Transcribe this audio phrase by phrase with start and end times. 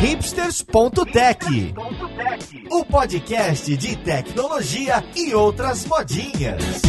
[0.00, 1.74] hipsters.tech,
[2.70, 6.80] o podcast de tecnologia e outras modinhas.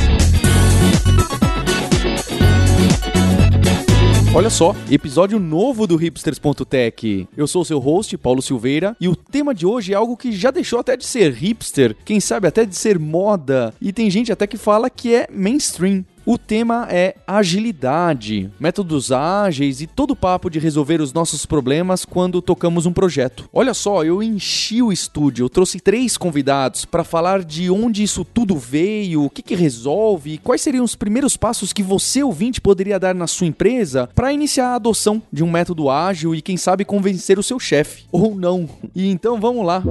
[4.34, 7.28] Olha só, episódio novo do hipsters.tech.
[7.36, 10.50] Eu sou seu host, Paulo Silveira, e o tema de hoje é algo que já
[10.50, 14.48] deixou até de ser hipster, quem sabe até de ser moda, e tem gente até
[14.48, 16.06] que fala que é mainstream.
[16.24, 22.06] O tema é agilidade, métodos ágeis e todo o papo de resolver os nossos problemas
[22.06, 23.50] quando tocamos um projeto.
[23.52, 28.24] Olha só, eu enchi o estúdio, eu trouxe três convidados para falar de onde isso
[28.24, 33.00] tudo veio, o que, que resolve, quais seriam os primeiros passos que você, ouvinte, poderia
[33.00, 36.86] dar na sua empresa para iniciar a adoção de um método ágil e, quem sabe,
[36.86, 38.06] convencer o seu chefe.
[38.12, 38.70] Ou não.
[38.94, 39.84] E então vamos lá.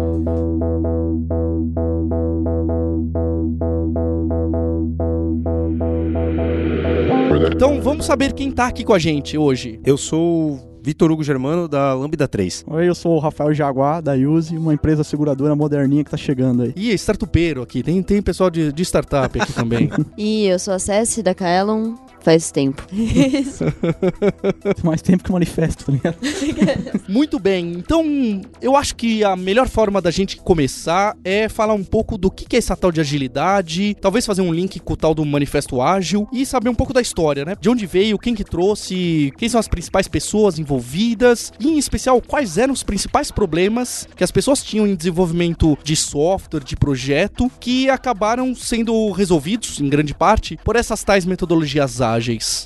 [7.53, 9.81] Então vamos saber quem tá aqui com a gente hoje.
[9.85, 12.65] Eu sou Vitor Hugo Germano, da Lambda 3.
[12.67, 16.63] Oi, eu sou o Rafael Jaguar, da Use, uma empresa seguradora moderninha que tá chegando
[16.63, 16.73] aí.
[16.75, 19.91] Ih, startupeiro aqui, tem, tem pessoal de, de startup aqui também.
[20.17, 22.87] E eu sou a Cessi, da Kaelon, faz tempo.
[24.85, 26.17] Mais tempo que manifesto, tá ligado?
[27.09, 31.85] Muito bem, então eu acho que a melhor forma da gente começar é falar um
[31.85, 35.15] pouco do que é essa tal de agilidade, talvez fazer um link com o tal
[35.15, 37.57] do manifesto ágil e saber um pouco da história, né?
[37.61, 42.21] De onde veio, quem que trouxe, quem são as principais pessoas envolvidas e, em especial,
[42.21, 47.51] quais eram os principais problemas que as pessoas tinham em desenvolvimento de software, de projeto,
[47.59, 52.10] que acabaram sendo resolvidos, em grande parte, por essas tais metodologias ágeis.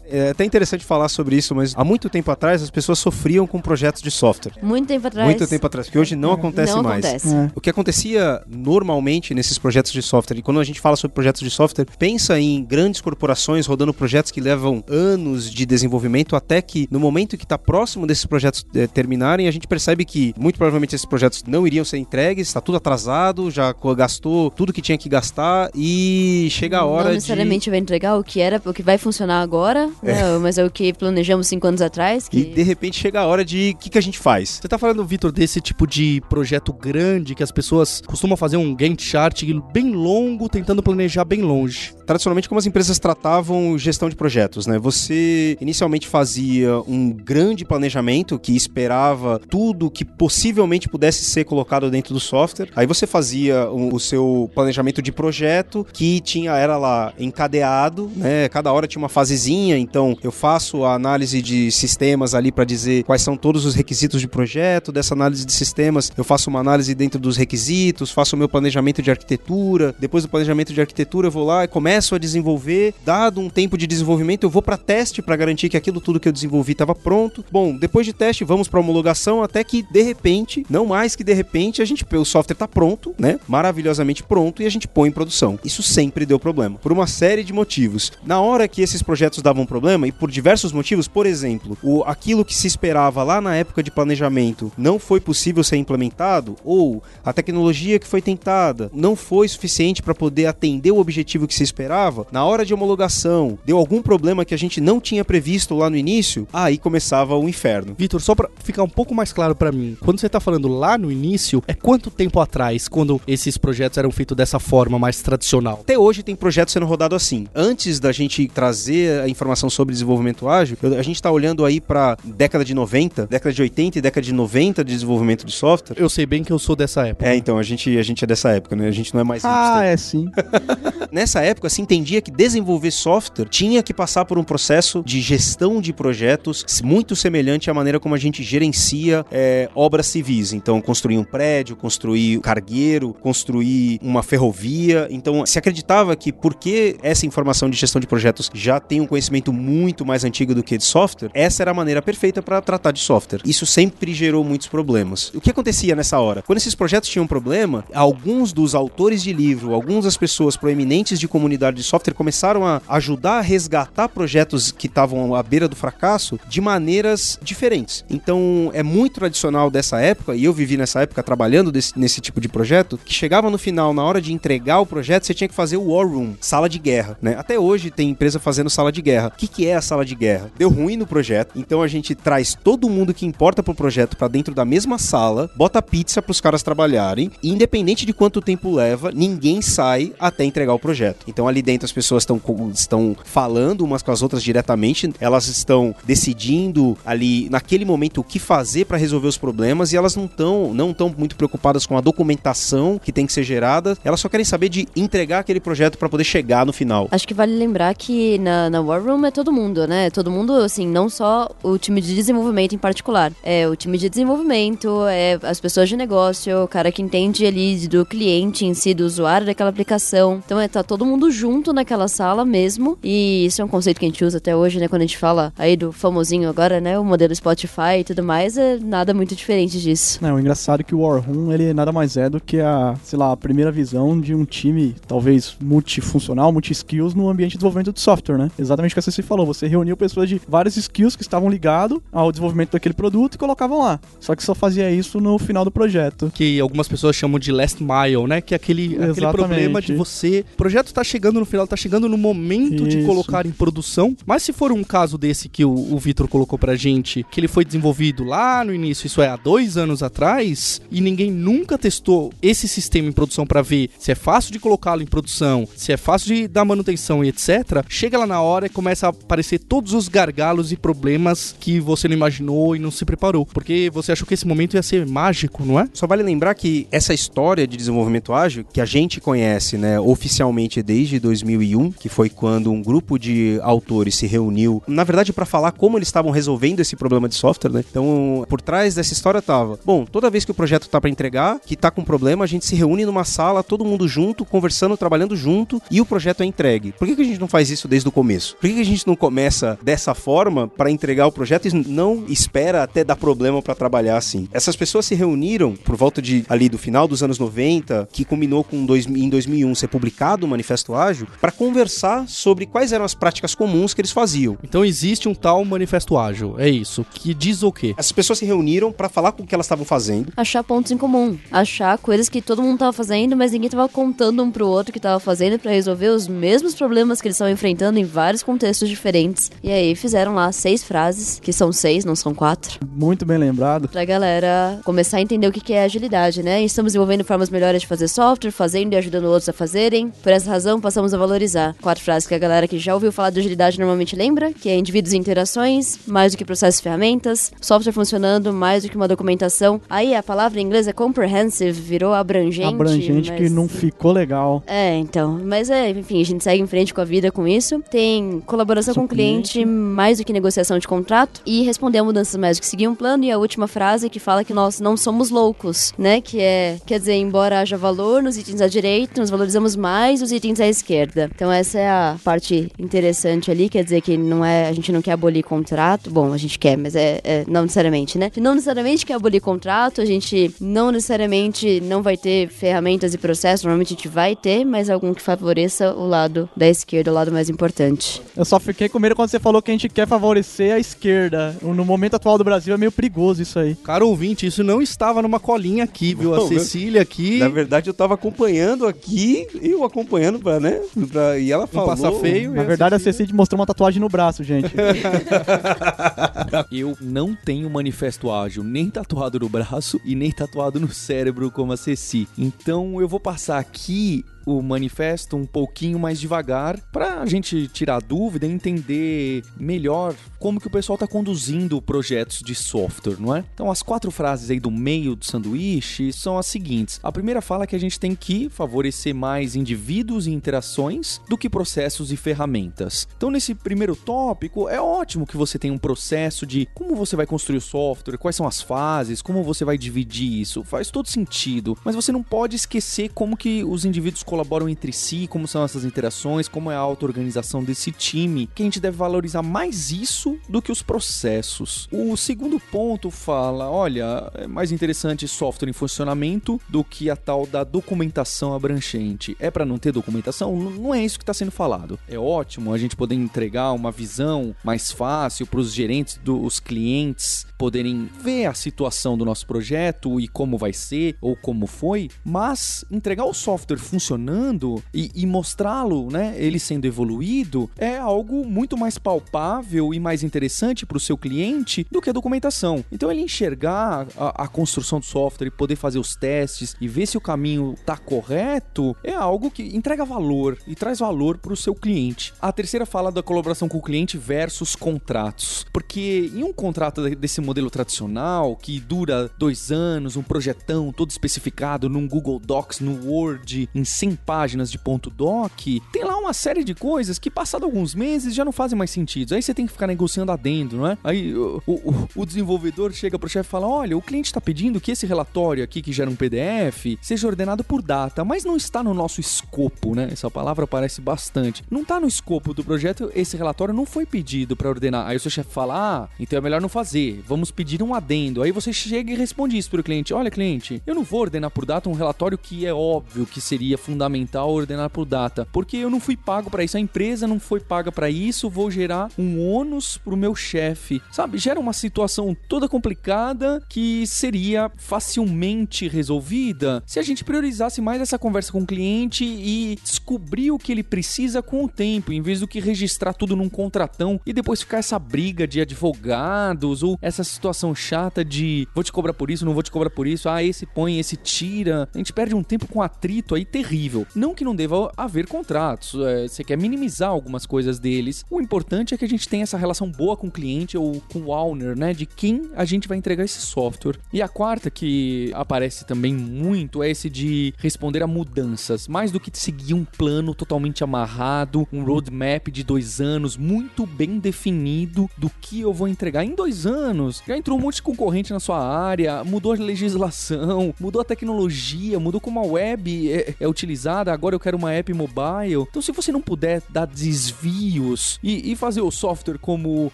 [0.08, 3.60] É até interessante falar sobre isso, mas há muito tempo atrás as pessoas sofriam com
[3.60, 4.52] projetos de software.
[4.62, 5.26] Muito tempo atrás.
[5.26, 7.04] Muito tempo atrás, que hoje não acontece não mais.
[7.04, 7.34] acontece.
[7.34, 7.50] É.
[7.54, 11.42] O que acontecia normalmente nesses projetos de software, e quando a gente fala sobre projetos
[11.42, 16.88] de software, pensa em grandes corporações rodando projetos que levam anos de desenvolvimento, até que
[16.90, 20.94] no momento que está próximo desses projetos eh, terminarem, a gente percebe que muito provavelmente
[20.94, 25.08] esses projetos não iriam ser entregues, está tudo atrasado, já gastou tudo que tinha que
[25.08, 27.16] gastar e chega a hora não de.
[27.16, 30.38] necessariamente vai entregar o que era, o que vai funcionar agora, né?
[30.40, 32.28] mas é o que planejamos cinco anos atrás.
[32.28, 32.38] Que...
[32.38, 34.60] E de repente chega a hora de o que, que a gente faz?
[34.60, 38.74] Você tá falando, Vitor, desse tipo de projeto grande que as pessoas costumam fazer um
[38.74, 41.94] Gantt chart bem longo, tentando planejar bem longe.
[42.06, 44.78] tradicionalmente como as empresas tratavam gestão de projetos, né?
[44.78, 52.12] Você inicialmente fazia um grande planejamento que esperava tudo que possivelmente pudesse ser colocado dentro
[52.12, 52.68] do software.
[52.76, 58.48] Aí você fazia o, o seu planejamento de projeto que tinha era lá encadeado, né?
[58.48, 63.04] Cada hora tinha uma fasezinha, então eu faço a análise de sistemas ali para dizer
[63.04, 64.92] quais são todos os requisitos de projeto.
[64.92, 69.00] Dessa análise de sistemas, eu faço uma análise dentro dos requisitos, faço o meu planejamento
[69.00, 69.94] de arquitetura.
[69.98, 72.92] Depois do planejamento de arquitetura, eu vou lá e começo a desenvolver.
[73.02, 76.28] Dado um tempo de desenvolvimento, eu vou para teste para garantir que aquilo tudo que
[76.28, 77.42] eu desenvolvi estava pronto.
[77.50, 81.32] Bom, depois de teste, vamos para homologação até que de repente, não mais que de
[81.32, 83.40] repente, a gente o software tá pronto, né?
[83.48, 85.58] Maravilhosamente pronto e a gente põe em produção.
[85.64, 88.12] Isso sempre deu problema, por uma série de motivos.
[88.22, 92.44] Na hora que esses projetos davam problema e por diversos motivos, por exemplo, o aquilo
[92.44, 97.32] que se esperava lá na época de planejamento não foi possível ser implementado ou a
[97.32, 102.26] tecnologia que foi tentada não foi suficiente para poder atender o objetivo que se esperava,
[102.30, 105.96] na hora de homologação, deu algum problema que a gente não tinha previsto lá no
[105.96, 107.94] início, aí começava o inferno.
[107.96, 110.96] Vitor, só pra ficar um pouco mais claro pra mim, quando você tá falando lá
[110.98, 115.80] no início, é quanto tempo atrás, quando esses projetos eram feitos dessa forma mais tradicional?
[115.82, 117.46] Até hoje tem projeto sendo rodado assim.
[117.54, 121.80] Antes da gente trazer a informação sobre desenvolvimento ágil, eu- a gente está olhando aí
[121.80, 125.96] para década de 90, década de 80 e década de 90 de desenvolvimento de software.
[125.98, 127.28] Eu sei bem que eu sou dessa época.
[127.28, 128.88] É, então, a gente, a gente é dessa época, né?
[128.88, 129.92] A gente não é mais Ah, hipster.
[129.92, 130.28] é sim.
[131.12, 135.80] Nessa época se entendia que desenvolver software tinha que passar por um processo de gestão
[135.80, 140.52] de projetos muito semelhante à maneira como a gente gerencia é, obras civis.
[140.52, 145.06] Então, construir um prédio, construir um cargueiro, construir uma ferrovia.
[145.10, 149.52] Então, se acreditava que porque essa informação de gestão de projetos já tem um conhecimento
[149.52, 153.00] muito mais antigo do que de software, essa era a maneira perfeita para tratar de
[153.00, 153.40] software.
[153.44, 155.30] Isso sempre gerou muitos problemas.
[155.34, 156.42] O que acontecia nessa hora?
[156.42, 161.28] Quando esses projetos tinham problema, alguns dos autores de livro, algumas das pessoas proeminentes de
[161.28, 166.38] comunidade de software começaram a ajudar a resgatar projetos que estavam à beira do fracasso
[166.48, 168.04] de maneiras diferentes.
[168.10, 172.40] Então, é muito tradicional dessa época, e eu vivi nessa época trabalhando desse- nesse tipo
[172.40, 175.54] de projeto, que chegava no final, na hora de entregar o projeto, você tinha que
[175.54, 177.36] fazer o war room, sala de guerra, né?
[177.38, 179.28] Até hoje tem empresa fazendo sala sala de guerra.
[179.28, 180.50] O que, que é a sala de guerra?
[180.58, 184.28] Deu ruim no projeto, então a gente traz todo mundo que importa pro projeto para
[184.28, 189.10] dentro da mesma sala, bota pizza pros caras trabalharem, e independente de quanto tempo leva,
[189.10, 191.24] ninguém sai até entregar o projeto.
[191.26, 192.40] Então ali dentro as pessoas estão
[192.74, 198.38] estão falando umas com as outras diretamente, elas estão decidindo ali naquele momento o que
[198.38, 202.00] fazer para resolver os problemas e elas não estão não tão muito preocupadas com a
[202.00, 206.08] documentação que tem que ser gerada, elas só querem saber de entregar aquele projeto para
[206.08, 207.08] poder chegar no final.
[207.10, 210.10] Acho que vale lembrar que na, na War Room é todo mundo, né?
[210.10, 213.32] Todo mundo, assim, não só o time de desenvolvimento em particular.
[213.40, 217.86] É o time de desenvolvimento, é as pessoas de negócio, o cara que entende ali
[217.86, 220.42] do cliente em si, do usuário daquela aplicação.
[220.44, 222.98] Então é tá todo mundo junto naquela sala mesmo.
[223.00, 224.88] E isso é um conceito que a gente usa até hoje, né?
[224.88, 226.98] Quando a gente fala aí do famosinho agora, né?
[226.98, 230.18] O modelo Spotify e tudo mais, é nada muito diferente disso.
[230.20, 232.96] É, o engraçado é que o War Room, ele nada mais é do que a,
[233.04, 237.92] sei lá, a primeira visão de um time, talvez multifuncional, multi-skills no ambiente de desenvolvimento
[237.92, 238.50] de software, né?
[238.58, 239.46] Exatamente o que você falou.
[239.46, 243.80] Você reuniu pessoas de vários skills que estavam ligados ao desenvolvimento daquele produto e colocavam
[243.80, 244.00] lá.
[244.20, 246.30] Só que só fazia isso no final do projeto.
[246.34, 248.40] Que algumas pessoas chamam de last mile, né?
[248.40, 250.44] Que é aquele, aquele problema de você.
[250.54, 252.98] O projeto tá chegando no final, tá chegando no momento isso.
[252.98, 254.16] de colocar em produção.
[254.26, 257.48] Mas se for um caso desse que o, o Vitor colocou pra gente, que ele
[257.48, 262.32] foi desenvolvido lá no início, isso é há dois anos atrás, e ninguém nunca testou
[262.40, 265.96] esse sistema em produção para ver se é fácil de colocá-lo em produção, se é
[265.96, 267.84] fácil de dar manutenção e etc.
[267.88, 272.16] Chega lá na hora começa a aparecer todos os gargalos e problemas que você não
[272.16, 273.46] imaginou e não se preparou.
[273.46, 275.88] Porque você achou que esse momento ia ser mágico, não é?
[275.92, 280.82] Só vale lembrar que essa história de desenvolvimento ágil, que a gente conhece, né, oficialmente
[280.82, 285.72] desde 2001, que foi quando um grupo de autores se reuniu, na verdade, para falar
[285.72, 287.84] como eles estavam resolvendo esse problema de software, né?
[287.88, 291.60] Então, por trás dessa história tava, bom, toda vez que o projeto tá para entregar,
[291.60, 295.36] que tá com problema, a gente se reúne numa sala, todo mundo junto, conversando, trabalhando
[295.36, 296.92] junto, e o projeto é entregue.
[296.92, 298.33] Por que, que a gente não faz isso desde o começo?
[298.42, 302.82] Por que, a gente não começa dessa forma para entregar o projeto e não espera
[302.82, 304.48] até dar problema para trabalhar assim?
[304.52, 308.64] Essas pessoas se reuniram por volta de ali do final dos anos 90, que culminou
[308.64, 313.14] com dois, em 2001 ser publicado o Manifesto Ágil, para conversar sobre quais eram as
[313.14, 314.58] práticas comuns que eles faziam.
[314.62, 317.94] Então existe um tal Manifesto Ágil, é isso, que diz o quê?
[317.96, 320.32] As pessoas se reuniram para falar com o que elas estavam fazendo.
[320.36, 324.42] Achar pontos em comum, achar coisas que todo mundo tava fazendo, mas ninguém tava contando
[324.42, 327.98] um pro outro que tava fazendo para resolver os mesmos problemas que eles estavam enfrentando
[327.98, 329.50] em vários contextos diferentes.
[329.62, 332.78] E aí fizeram lá seis frases, que são seis, não são quatro.
[332.94, 333.88] Muito bem lembrado.
[333.88, 336.62] Pra galera começar a entender o que é agilidade, né?
[336.62, 340.10] Estamos desenvolvendo formas melhores de fazer software, fazendo e ajudando outros a fazerem.
[340.22, 341.74] Por essa razão, passamos a valorizar.
[341.80, 344.76] Quatro frases que a galera que já ouviu falar de agilidade normalmente lembra, que é
[344.76, 349.08] indivíduos e interações, mais do que processos e ferramentas, software funcionando, mais do que uma
[349.08, 349.80] documentação.
[349.88, 352.74] Aí a palavra em inglês é comprehensive, virou abrangente.
[352.74, 353.40] Abrangente mas...
[353.40, 354.62] que não ficou legal.
[354.66, 355.40] É, então.
[355.44, 357.82] Mas é, enfim, a gente segue em frente com a vida com isso.
[357.90, 358.13] Tem
[358.46, 361.40] colaboração com o cliente, cliente, mais do que negociação de contrato.
[361.46, 363.24] E responder a mudanças mais do que seguir um plano.
[363.24, 366.20] E a última frase que fala que nós não somos loucos, né?
[366.20, 370.32] Que é, quer dizer, embora haja valor nos itens à direita, nós valorizamos mais os
[370.32, 371.30] itens à esquerda.
[371.34, 375.02] Então essa é a parte interessante ali, quer dizer que não é, a gente não
[375.02, 376.10] quer abolir contrato.
[376.10, 378.30] Bom, a gente quer, mas é, é não necessariamente, né?
[378.36, 383.64] Não necessariamente quer abolir contrato, a gente não necessariamente não vai ter ferramentas e processos,
[383.64, 387.32] normalmente a gente vai ter, mas algum que favoreça o lado da esquerda, o lado
[387.32, 388.03] mais importante.
[388.36, 391.56] Eu só fiquei com medo quando você falou que a gente quer favorecer a esquerda.
[391.62, 393.74] No momento atual do Brasil é meio perigoso isso aí.
[393.76, 396.34] Cara ouvinte, isso não estava numa colinha aqui, viu?
[396.34, 397.38] A Cecília aqui.
[397.38, 400.80] Na verdade, eu tava acompanhando aqui, eu acompanhando pra, né?
[401.10, 401.88] Pra, e ela falou.
[401.88, 402.52] passar feio.
[402.52, 404.72] Na verdade, a Cecília mostrou uma tatuagem no braço, gente.
[406.72, 411.72] eu não tenho manifesto ágil nem tatuado no braço e nem tatuado no cérebro como
[411.72, 412.28] a Ceci.
[412.36, 418.00] Então eu vou passar aqui o manifesto um pouquinho mais devagar para a gente tirar
[418.00, 423.44] dúvida e entender melhor como que o pessoal está conduzindo projetos de software, não é?
[423.54, 427.00] Então as quatro frases aí do meio do sanduíche são as seguintes.
[427.02, 431.48] A primeira fala que a gente tem que favorecer mais indivíduos e interações do que
[431.48, 433.08] processos e ferramentas.
[433.16, 437.26] Então nesse primeiro tópico é ótimo que você tenha um processo de como você vai
[437.26, 441.76] construir o software, quais são as fases, como você vai dividir isso, faz todo sentido.
[441.84, 445.84] Mas você não pode esquecer como que os indivíduos colaboram entre si, como são essas
[445.84, 450.60] interações, como é a auto-organização desse time, que a gente deve valorizar mais isso do
[450.60, 451.88] que os processos.
[451.92, 457.46] O segundo ponto fala: olha, é mais interessante software em funcionamento do que a tal
[457.46, 459.36] da documentação abrangente.
[459.38, 460.56] É para não ter documentação?
[460.56, 461.96] Não é isso que está sendo falado.
[462.08, 467.46] É ótimo a gente poder entregar uma visão mais fácil para os gerentes dos clientes
[467.64, 472.84] poderem ver a situação do nosso projeto e como vai ser ou como foi, mas
[472.90, 478.98] entregar o software funcionando e, e mostrá-lo, né, ele sendo evoluído, é algo muito mais
[478.98, 482.84] palpável e mais interessante para o seu cliente do que a documentação.
[482.92, 487.06] Então ele enxergar a, a construção do software e poder fazer os testes e ver
[487.06, 491.56] se o caminho está correto é algo que entrega valor e traz valor para o
[491.56, 492.34] seu cliente.
[492.42, 497.40] A terceira fala da colaboração com o cliente versus contratos, porque em um contrato desse
[497.40, 503.68] modelo tradicional que dura dois anos, um projetão todo especificado num Google Docs, no Word,
[503.74, 505.52] em 100 páginas de ponto doc,
[505.92, 509.34] tem lá uma série de coisas que passado alguns meses já não fazem mais sentido.
[509.34, 510.98] Aí você tem que ficar negociando adendo, não é?
[511.04, 514.80] Aí o, o, o desenvolvedor chega pro chefe e fala: olha, o cliente está pedindo
[514.80, 518.82] que esse relatório aqui que gera um PDF seja ordenado por data, mas não está
[518.82, 520.08] no nosso escopo, né?
[520.10, 521.62] Essa palavra aparece bastante.
[521.70, 525.06] Não está no escopo do projeto, esse relatório não foi pedido para ordenar.
[525.06, 528.42] Aí o seu chefe fala: ah, então é melhor não fazer, pedir um adendo.
[528.42, 531.64] Aí você chega e responde isso pro cliente: olha, cliente, eu não vou ordenar por
[531.64, 536.00] data um relatório que é óbvio que seria fundamental ordenar por data, porque eu não
[536.00, 539.96] fui pago para isso, a empresa não foi paga para isso, vou gerar um ônus
[539.96, 541.38] pro meu chefe, sabe?
[541.38, 548.18] Gera uma situação toda complicada que seria facilmente resolvida se a gente priorizasse mais essa
[548.18, 552.40] conversa com o cliente e descobrir o que ele precisa com o tempo, em vez
[552.40, 557.23] do que registrar tudo num contratão e depois ficar essa briga de advogados ou essa
[557.24, 560.42] situação chata de vou te cobrar por isso, não vou te cobrar por isso, ah,
[560.42, 561.88] esse põe, esse tira.
[561.94, 564.06] A gente perde um tempo com atrito aí terrível.
[564.14, 568.24] Não que não deva haver contratos, é, você quer minimizar algumas coisas deles.
[568.30, 571.20] O importante é que a gente tenha essa relação boa com o cliente ou com
[571.20, 573.98] o owner, né, de quem a gente vai entregar esse software.
[574.12, 579.20] E a quarta que aparece também muito é esse de responder a mudanças, mais do
[579.20, 585.30] que seguir um plano totalmente amarrado, um roadmap de dois anos muito bem definido do
[585.40, 587.13] que eu vou entregar em dois anos.
[587.26, 591.98] Já entrou um monte de concorrente na sua área, mudou a legislação, mudou a tecnologia,
[592.00, 594.12] mudou como a web é, é utilizada.
[594.12, 595.66] Agora eu quero uma app mobile.
[595.68, 599.92] Então, se você não puder dar desvios e, e fazer o software como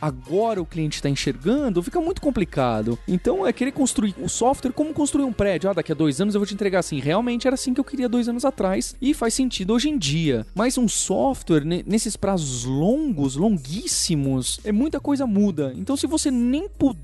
[0.00, 2.98] agora o cliente está enxergando, fica muito complicado.
[3.06, 5.70] Então, é querer construir o software como construir um prédio.
[5.70, 7.00] Ah, daqui a dois anos eu vou te entregar assim.
[7.00, 10.46] Realmente era assim que eu queria dois anos atrás e faz sentido hoje em dia.
[10.54, 15.72] Mas um software nesses prazos longos, longuíssimos, é muita coisa muda.
[15.76, 17.01] Então, se você nem puder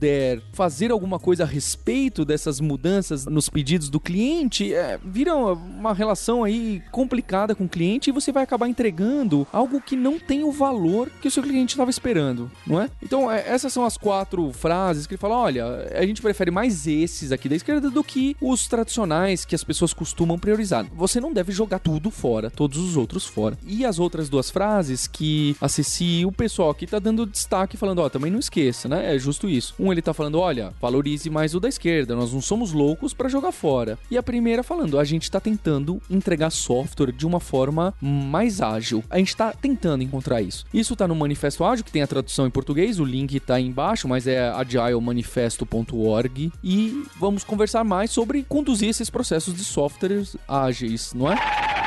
[0.53, 6.45] fazer alguma coisa a respeito dessas mudanças nos pedidos do cliente, é, vira uma relação
[6.45, 10.53] aí complicada com o cliente e você vai acabar entregando algo que não tem o
[10.53, 12.91] valor que o seu cliente estava esperando, não é?
[13.03, 15.65] Então, é, essas são as quatro frases que ele fala: olha,
[15.95, 19.93] a gente prefere mais esses aqui da esquerda do que os tradicionais que as pessoas
[19.93, 20.87] costumam priorizar.
[20.95, 23.59] Você não deve jogar tudo fora, todos os outros fora.
[23.67, 28.01] E as outras duas frases que a Ceci, o pessoal aqui tá dando destaque falando,
[28.01, 29.15] ó, oh, também não esqueça, né?
[29.15, 29.75] É justo isso.
[29.79, 33.29] Um ele tá falando, olha, valorize mais o da esquerda, nós não somos loucos para
[33.29, 33.99] jogar fora.
[34.11, 39.05] E a primeira falando, a gente tá tentando entregar software de uma forma mais ágil.
[39.09, 40.65] A gente tá tentando encontrar isso.
[40.73, 43.67] Isso tá no Manifesto Ágil, que tem a tradução em português, o link tá aí
[43.67, 51.13] embaixo, mas é agilemanifesto.org e vamos conversar mais sobre conduzir esses processos de softwares ágeis,
[51.15, 51.78] não é?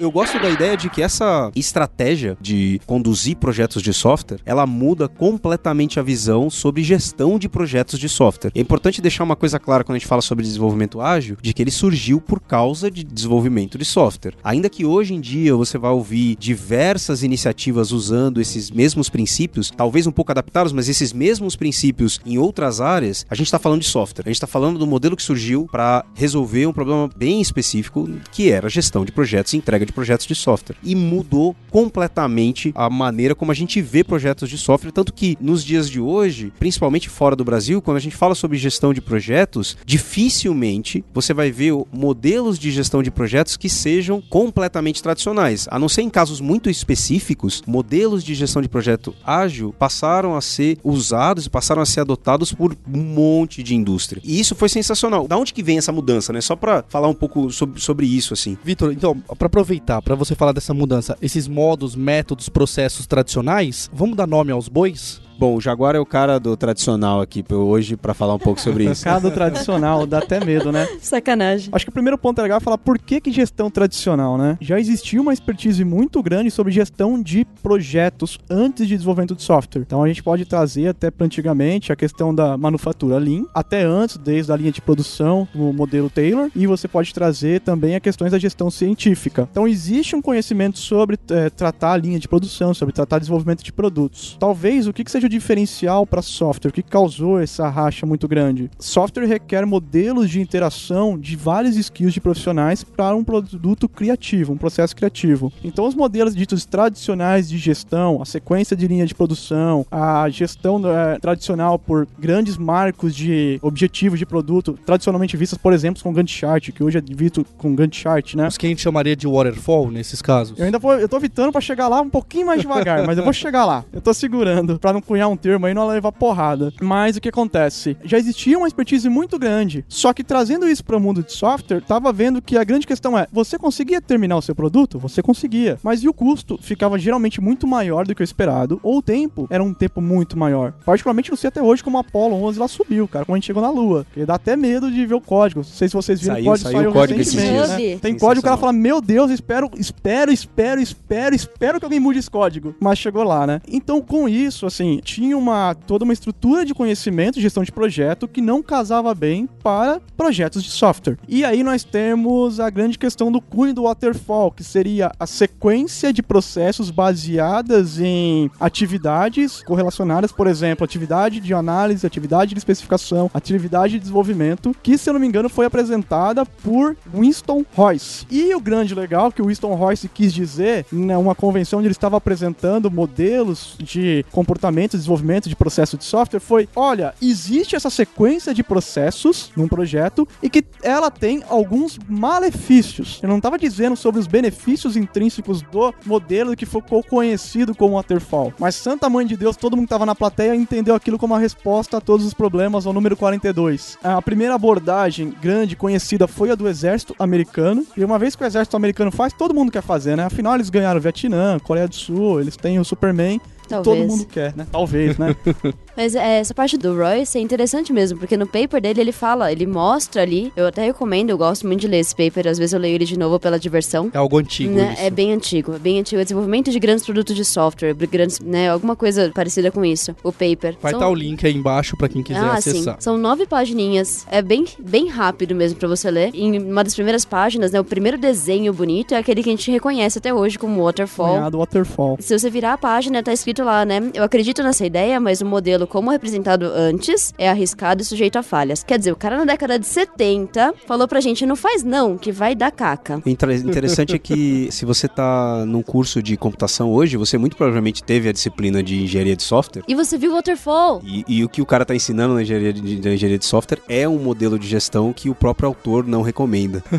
[0.00, 5.08] Eu gosto da ideia de que essa estratégia de conduzir projetos de software, ela muda
[5.08, 8.52] completamente a visão sobre gestão de projetos de software.
[8.54, 11.60] É importante deixar uma coisa clara quando a gente fala sobre desenvolvimento ágil, de que
[11.60, 14.34] ele surgiu por causa de desenvolvimento de software.
[14.44, 20.06] Ainda que hoje em dia você vai ouvir diversas iniciativas usando esses mesmos princípios, talvez
[20.06, 23.88] um pouco adaptados, mas esses mesmos princípios em outras áreas, a gente está falando de
[23.88, 24.26] software.
[24.26, 28.48] A gente está falando do modelo que surgiu para resolver um problema bem específico, que
[28.48, 30.76] era a gestão de projetos e entrega de projetos de software.
[30.82, 35.64] E mudou completamente a maneira como a gente vê projetos de software, tanto que nos
[35.64, 39.76] dias de hoje, principalmente fora do Brasil, quando a gente fala sobre gestão de projetos,
[39.84, 45.66] dificilmente você vai ver modelos de gestão de projetos que sejam completamente tradicionais.
[45.70, 50.40] A não ser em casos muito específicos, modelos de gestão de projeto ágil passaram a
[50.40, 54.20] ser usados e passaram a ser adotados por um monte de indústria.
[54.24, 55.26] E isso foi sensacional.
[55.26, 56.40] Da onde que vem essa mudança, né?
[56.40, 58.56] Só para falar um pouco sobre, sobre isso assim.
[58.62, 63.88] Vitor, então, para aproveitar aproveitar para você falar dessa mudança, esses modos, métodos, processos tradicionais,
[63.92, 65.20] vamos dar nome aos bois?
[65.38, 68.90] Bom, o Jaguar é o cara do tradicional aqui hoje para falar um pouco sobre
[68.90, 69.02] isso.
[69.02, 70.88] o cara do tradicional, dá até medo, né?
[71.00, 71.68] Sacanagem.
[71.70, 74.58] Acho que o primeiro ponto é legal falar por que, que gestão tradicional, né?
[74.60, 79.82] Já existia uma expertise muito grande sobre gestão de projetos antes de desenvolvimento de software.
[79.82, 84.16] Então a gente pode trazer até para antigamente a questão da manufatura Lean, até antes,
[84.16, 88.32] desde a linha de produção, o modelo Taylor, e você pode trazer também a questões
[88.32, 89.48] da gestão científica.
[89.52, 93.72] Então existe um conhecimento sobre é, tratar a linha de produção, sobre tratar desenvolvimento de
[93.72, 94.36] produtos.
[94.40, 98.70] Talvez o que, que seja grande diferencial para software que causou essa racha muito grande?
[98.78, 104.56] Software requer modelos de interação de vários skills de profissionais para um produto criativo, um
[104.56, 105.52] processo criativo.
[105.62, 110.80] Então, os modelos ditos tradicionais de gestão, a sequência de linha de produção, a gestão
[110.88, 116.32] é, tradicional por grandes marcos de objetivos de produto, tradicionalmente vistas, por exemplo, com Gantt
[116.32, 118.48] chart, que hoje é visto com Gantt chart, né?
[118.48, 120.58] Os que a gente chamaria de waterfall nesses casos.
[120.58, 123.24] Eu ainda vou, eu tô evitando para chegar lá um pouquinho mais devagar, mas eu
[123.24, 123.84] vou chegar lá.
[123.92, 126.72] Eu tô segurando para não cunhar um termo aí e não levar porrada.
[126.80, 127.96] Mas o que acontece?
[128.04, 131.80] Já existia uma expertise muito grande, só que trazendo isso para o mundo de software,
[131.80, 134.98] tava vendo que a grande questão é, você conseguia terminar o seu produto?
[134.98, 136.58] Você conseguia, mas e o custo?
[136.62, 140.38] Ficava geralmente muito maior do que o esperado, ou o tempo era um tempo muito
[140.38, 140.72] maior.
[140.84, 143.46] Particularmente não sei até hoje como a Apollo 11 lá subiu, cara, como a gente
[143.46, 144.04] chegou na Lua.
[144.04, 145.60] Porque dá até medo de ver o código.
[145.60, 147.76] Não sei se vocês viram Saiu, o código, saiu saiu, o código recentemente, esses né?
[147.76, 148.00] dias.
[148.00, 152.00] Tem código que o cara fala, meu Deus, espero, espero, espero, espero, espero que alguém
[152.00, 152.74] mude esse código.
[152.78, 153.60] Mas chegou lá, né?
[153.66, 158.42] Então, com isso, assim, tinha uma toda uma estrutura de conhecimento, gestão de projeto, que
[158.42, 161.16] não casava bem para projetos de software.
[161.26, 166.12] E aí nós temos a grande questão do cunho do waterfall, que seria a sequência
[166.12, 173.94] de processos baseadas em atividades correlacionadas, por exemplo, atividade de análise, atividade de especificação, atividade
[173.94, 178.26] de desenvolvimento, que, se eu não me engano, foi apresentada por Winston Royce.
[178.30, 182.18] E o grande legal que o Winston Royce quis dizer, numa convenção onde ele estava
[182.18, 188.62] apresentando modelos de comportamento, desenvolvimento de processo de software, foi: olha, existe essa sequência de
[188.62, 193.20] processos num projeto e que ela tem alguns malefícios.
[193.22, 198.52] Eu não estava dizendo sobre os benefícios intrínsecos do modelo que ficou conhecido como Waterfall,
[198.58, 201.38] mas santa mãe de Deus, todo mundo que estava na plateia entendeu aquilo como a
[201.38, 203.98] resposta a todos os problemas ao número 42.
[204.02, 208.46] A primeira abordagem grande conhecida foi a do exército americano, e uma vez que o
[208.46, 210.24] exército americano faz, todo mundo quer fazer, né?
[210.24, 213.40] Afinal, eles ganharam o Vietnã, Coreia do Sul, eles têm o Superman.
[213.68, 214.08] E Todo Talvez.
[214.10, 214.66] mundo quer, né?
[214.70, 215.36] Talvez, né?
[215.98, 219.50] Mas é, essa parte do Royce é interessante mesmo, porque no paper dele ele fala,
[219.50, 222.72] ele mostra ali, eu até recomendo, eu gosto muito de ler esse paper, às vezes
[222.72, 224.08] eu leio ele de novo pela diversão.
[224.14, 224.94] É algo antigo Né?
[224.96, 226.20] É bem antigo, é bem antigo.
[226.20, 228.70] É desenvolvimento de grandes produtos de software, grandes, né?
[228.70, 230.14] Alguma coisa parecida com isso.
[230.22, 230.76] O paper.
[230.80, 232.94] Vai São- estar o link aí embaixo pra quem quiser ah, acessar.
[232.94, 233.00] sim.
[233.00, 234.24] São nove pagininhas.
[234.30, 236.30] É bem, bem rápido mesmo pra você ler.
[236.32, 237.80] Em uma das primeiras páginas, né?
[237.80, 241.34] O primeiro desenho bonito é aquele que a gente reconhece até hoje como waterfall.
[241.34, 242.18] Cunhado Waterfall.
[242.20, 244.12] Se você virar a página, tá escrito lá, né?
[244.14, 248.42] Eu acredito nessa ideia, mas o modelo como representado antes é arriscado e sujeito a
[248.42, 248.82] falhas.
[248.84, 252.30] Quer dizer, o cara na década de 70 falou pra gente, não faz não, que
[252.30, 253.22] vai dar caca.
[253.26, 258.28] Interessante é que se você tá num curso de computação hoje, você muito provavelmente teve
[258.28, 259.82] a disciplina de engenharia de software.
[259.88, 261.00] E você viu o waterfall?
[261.04, 263.80] E, e o que o cara tá ensinando na engenharia de, na engenharia de software
[263.88, 266.82] é um modelo de gestão que o próprio autor não recomenda.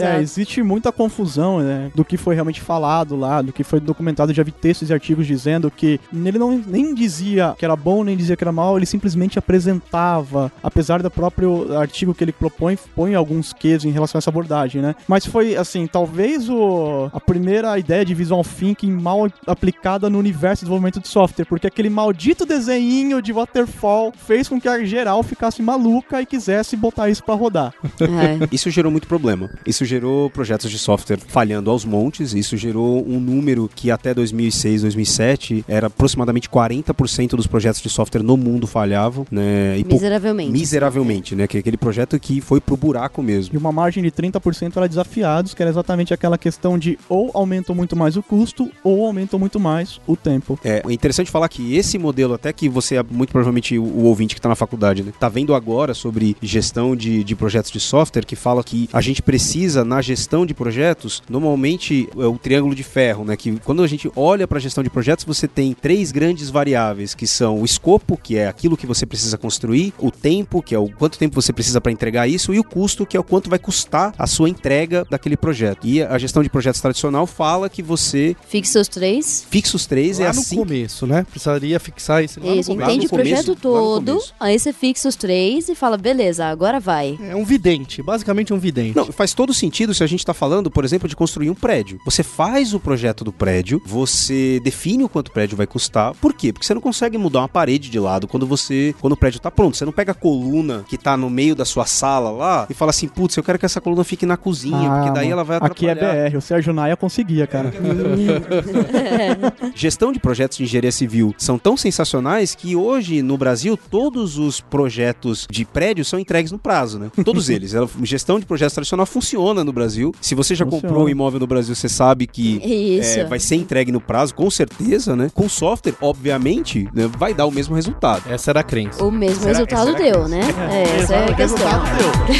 [0.00, 4.30] É, existe muita confusão né, do que foi realmente falado lá, do que foi documentado.
[4.30, 7.89] Eu já vi textos e artigos dizendo que ele não nem dizia que era bom,
[8.04, 12.78] nem dizia que era mal, ele simplesmente apresentava, apesar do próprio artigo que ele propõe,
[12.94, 14.94] põe alguns quesitos em relação a essa abordagem, né?
[15.06, 20.60] Mas foi, assim, talvez o, a primeira ideia de visual thinking mal aplicada no universo
[20.60, 25.22] de desenvolvimento de software, porque aquele maldito desenho de waterfall fez com que a geral
[25.22, 27.74] ficasse maluca e quisesse botar isso pra rodar.
[28.00, 28.48] É.
[28.52, 29.50] Isso gerou muito problema.
[29.66, 32.32] Isso gerou projetos de software falhando aos montes.
[32.34, 38.22] Isso gerou um número que até 2006, 2007 era aproximadamente 40% dos projetos de software
[38.22, 39.78] no mundo falhavam, né?
[39.78, 40.52] E Miseravelmente.
[40.52, 41.46] miseravelmente, né?
[41.46, 43.54] Que é aquele projeto que foi pro buraco mesmo.
[43.54, 47.74] E uma margem de 30% era desafiados, que era exatamente aquela questão de ou aumentam
[47.74, 50.58] muito mais o custo ou aumentam muito mais o tempo.
[50.64, 54.04] É é interessante falar que esse modelo, até que você, é muito provavelmente o, o
[54.04, 57.80] ouvinte que tá na faculdade, né, tá vendo agora sobre gestão de, de projetos de
[57.80, 62.74] software, que fala que a gente precisa, na gestão de projetos, normalmente é o triângulo
[62.74, 63.36] de ferro, né?
[63.36, 67.14] Que quando a gente olha para a gestão de projetos, você tem três grandes variáveis,
[67.14, 70.78] que são o escopo, que é aquilo que você precisa construir, o tempo, que é
[70.78, 73.50] o quanto tempo você precisa para entregar isso, e o custo, que é o quanto
[73.50, 75.86] vai custar a sua entrega daquele projeto.
[75.86, 79.44] E a gestão de projetos tradicional fala que você Fixa os três.
[79.50, 81.24] fixa os três, Lá é no assim começo, né?
[81.30, 82.90] Precisaria fixar isso lá no Isso, começo.
[82.90, 86.80] entende no o projeto no todo, aí você fixa os três e fala, beleza, agora
[86.80, 87.18] vai.
[87.22, 88.96] É um vidente, basicamente um vidente.
[88.96, 92.00] Não, faz todo sentido se a gente está falando, por exemplo, de construir um prédio.
[92.04, 96.14] Você faz o projeto do prédio, você define o quanto o prédio vai custar.
[96.14, 96.52] Por quê?
[96.52, 98.94] Porque você não consegue mudar uma parede de lado quando você.
[99.00, 99.76] Quando o prédio tá pronto.
[99.76, 102.90] Você não pega a coluna que tá no meio da sua sala lá e fala
[102.90, 105.44] assim, putz, eu quero que essa coluna fique na cozinha, Ah, porque daí mano, ela
[105.44, 106.30] vai Aqui é atrapalhar.
[106.30, 107.72] BR, o Sérgio Naia conseguia, cara.
[109.74, 114.60] Gestão de projetos de engenharia civil são tão sensacionais que hoje no Brasil todos os
[114.60, 117.10] projetos de prédios são entregues no prazo, né?
[117.24, 117.74] Todos eles.
[117.74, 120.14] A gestão de projetos tradicional funciona no Brasil.
[120.20, 120.88] Se você já Funciona.
[120.88, 122.60] comprou um imóvel no Brasil, você sabe que
[123.02, 125.30] é, vai ser entregue no prazo, com certeza, né?
[125.34, 128.22] Com software, obviamente, né, vai dar o mesmo resultado.
[128.28, 129.04] Essa era a crença.
[129.04, 130.40] O mesmo Será- resultado deu, né?
[130.70, 131.68] É, essa é a questão.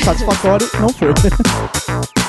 [0.05, 1.09] Satisfatório não foi.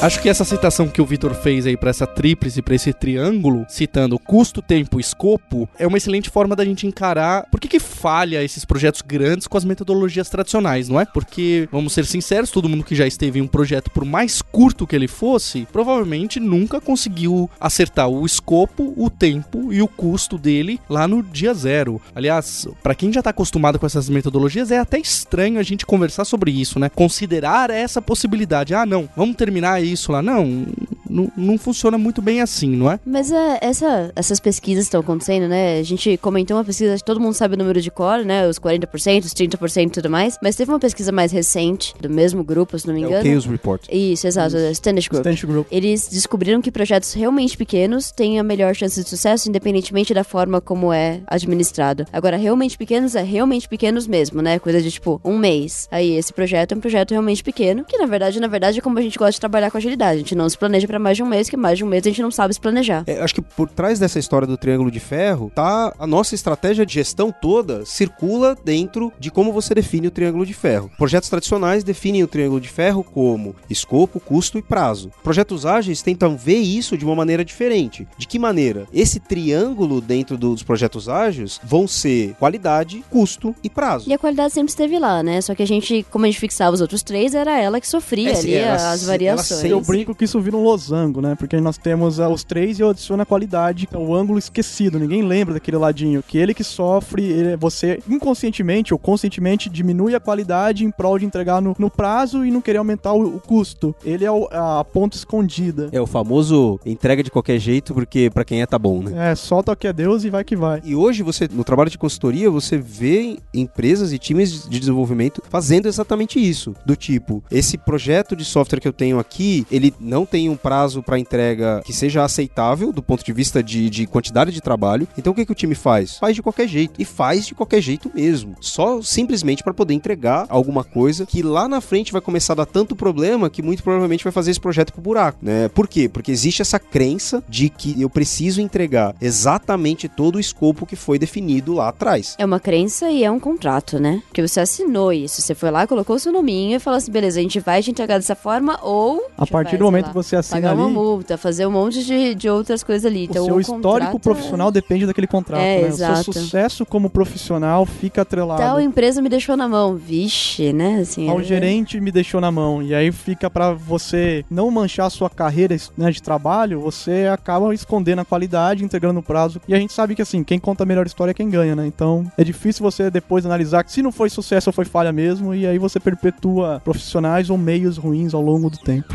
[0.00, 3.66] Acho que essa citação que o Vitor fez aí pra essa tríplice, pra esse triângulo,
[3.68, 7.80] citando custo, tempo e escopo, é uma excelente forma da gente encarar por que, que
[7.80, 11.04] falha esses projetos grandes com as metodologias tradicionais, não é?
[11.04, 14.86] Porque, vamos ser sinceros, todo mundo que já esteve em um projeto, por mais curto
[14.86, 20.80] que ele fosse, provavelmente nunca conseguiu acertar o escopo, o tempo e o custo dele
[20.88, 22.00] lá no dia zero.
[22.14, 26.24] Aliás, pra quem já tá acostumado com essas metodologias, é até estranho a gente conversar
[26.24, 26.88] sobre isso, né?
[26.88, 28.74] Considerar essa possibilidade.
[28.74, 30.22] Ah, não, vamos terminar isso lá.
[30.22, 30.66] Não,
[31.08, 32.98] não, não funciona muito bem assim, não é?
[33.04, 35.78] Mas é, essa, essas pesquisas estão acontecendo, né?
[35.78, 38.46] A gente comentou uma pesquisa, todo mundo sabe o número de core, né?
[38.48, 40.38] Os 40%, os 30% e tudo mais.
[40.42, 43.22] Mas teve uma pesquisa mais recente, do mesmo grupo, se não me É engano.
[43.22, 43.82] o Chaos Report.
[43.90, 45.22] Isso, exato, da Standish Group.
[45.24, 45.66] Stanch Group.
[45.70, 50.60] Eles descobriram que projetos realmente pequenos têm a melhor chance de sucesso, independentemente da forma
[50.60, 52.06] como é administrado.
[52.12, 54.58] Agora, realmente pequenos é realmente pequenos mesmo, né?
[54.58, 55.88] Coisa de tipo um mês.
[55.90, 58.98] Aí, esse projeto é um projeto realmente pequeno, que na verdade, na verdade, é como
[58.98, 60.16] a gente gosta de trabalhar com agilidade.
[60.16, 62.06] A gente não se planeja pra mais de um mês, que mais de um mês
[62.06, 63.04] a gente não sabe se planejar.
[63.06, 66.84] É, acho que por trás dessa história do Triângulo de Ferro, tá a nossa estratégia
[66.84, 70.90] de gestão toda circula dentro de como você define o Triângulo de Ferro.
[70.96, 75.10] Projetos tradicionais definem o Triângulo de Ferro como escopo, custo e prazo.
[75.22, 78.06] Projetos ágeis tentam ver isso de uma maneira diferente.
[78.16, 78.86] De que maneira?
[78.92, 84.08] Esse triângulo dentro dos projetos ágeis vão ser qualidade, custo e prazo.
[84.08, 85.40] E a qualidade sempre esteve lá, né?
[85.40, 88.32] Só que a gente, como a gente fixava os outros três, era ela que sofria
[88.32, 89.64] É, ali as variações.
[89.64, 91.34] Eu brinco que isso vira um losango, né?
[91.38, 94.98] Porque nós temos ah, os três e eu adiciono a qualidade, é o ângulo esquecido.
[94.98, 96.22] Ninguém lembra daquele ladinho.
[96.26, 101.24] Que ele que sofre, ele- você inconscientemente ou conscientemente diminui a qualidade em prol de
[101.26, 103.94] entregar no, no prazo e não querer aumentar o, o custo.
[104.04, 105.88] Ele é o- a ponta escondida.
[105.92, 109.30] É o famoso entrega de qualquer jeito, porque pra quem é tá bom, né?
[109.30, 110.80] É, solta o que é Deus e vai que vai.
[110.84, 115.86] E hoje você, no trabalho de consultoria, você vê empresas e times de desenvolvimento fazendo
[115.86, 116.74] exatamente isso.
[116.84, 120.77] Do tipo, esse projeto de software que eu tenho aqui, ele não tem um prazo
[121.04, 125.08] para entrega que seja aceitável do ponto de vista de, de quantidade de trabalho.
[125.16, 126.18] Então o que, que o time faz?
[126.18, 127.00] Faz de qualquer jeito.
[127.00, 128.56] E faz de qualquer jeito mesmo.
[128.60, 132.66] Só simplesmente para poder entregar alguma coisa que lá na frente vai começar a dar
[132.66, 135.68] tanto problema que muito provavelmente vai fazer esse projeto pro buraco, né?
[135.68, 136.08] Por quê?
[136.08, 141.18] Porque existe essa crença de que eu preciso entregar exatamente todo o escopo que foi
[141.18, 142.34] definido lá atrás.
[142.38, 144.22] É uma crença e é um contrato, né?
[144.28, 145.40] Porque você assinou isso.
[145.40, 147.90] Você foi lá, colocou o seu nominho e falou assim: beleza, a gente vai te
[147.90, 149.22] entregar dessa forma ou.
[149.36, 152.34] A partir do momento que você assina Pagar uma ali, multa, fazer um monte de,
[152.34, 153.20] de outras coisas ali.
[153.20, 155.88] o Então, seu o histórico profissional depende daquele contrato, É, né?
[155.88, 156.30] exato.
[156.30, 158.60] O seu sucesso como profissional fica atrelado.
[158.60, 159.96] Tal empresa me deixou na mão.
[159.96, 161.00] Vixe, né?
[161.00, 162.82] Assim, Ao é- gerente me deixou na mão.
[162.82, 167.72] E aí fica pra você não manchar a sua carreira né, de trabalho, você acaba
[167.74, 169.60] escondendo a qualidade, entregando no prazo.
[169.68, 171.86] E a gente sabe que assim, quem conta a melhor história é quem ganha, né?
[171.86, 175.66] Então é difícil você depois analisar se não foi sucesso ou foi falha mesmo, e
[175.66, 179.14] aí você perpetua profissionais ou meios ruins ao longo do tempo.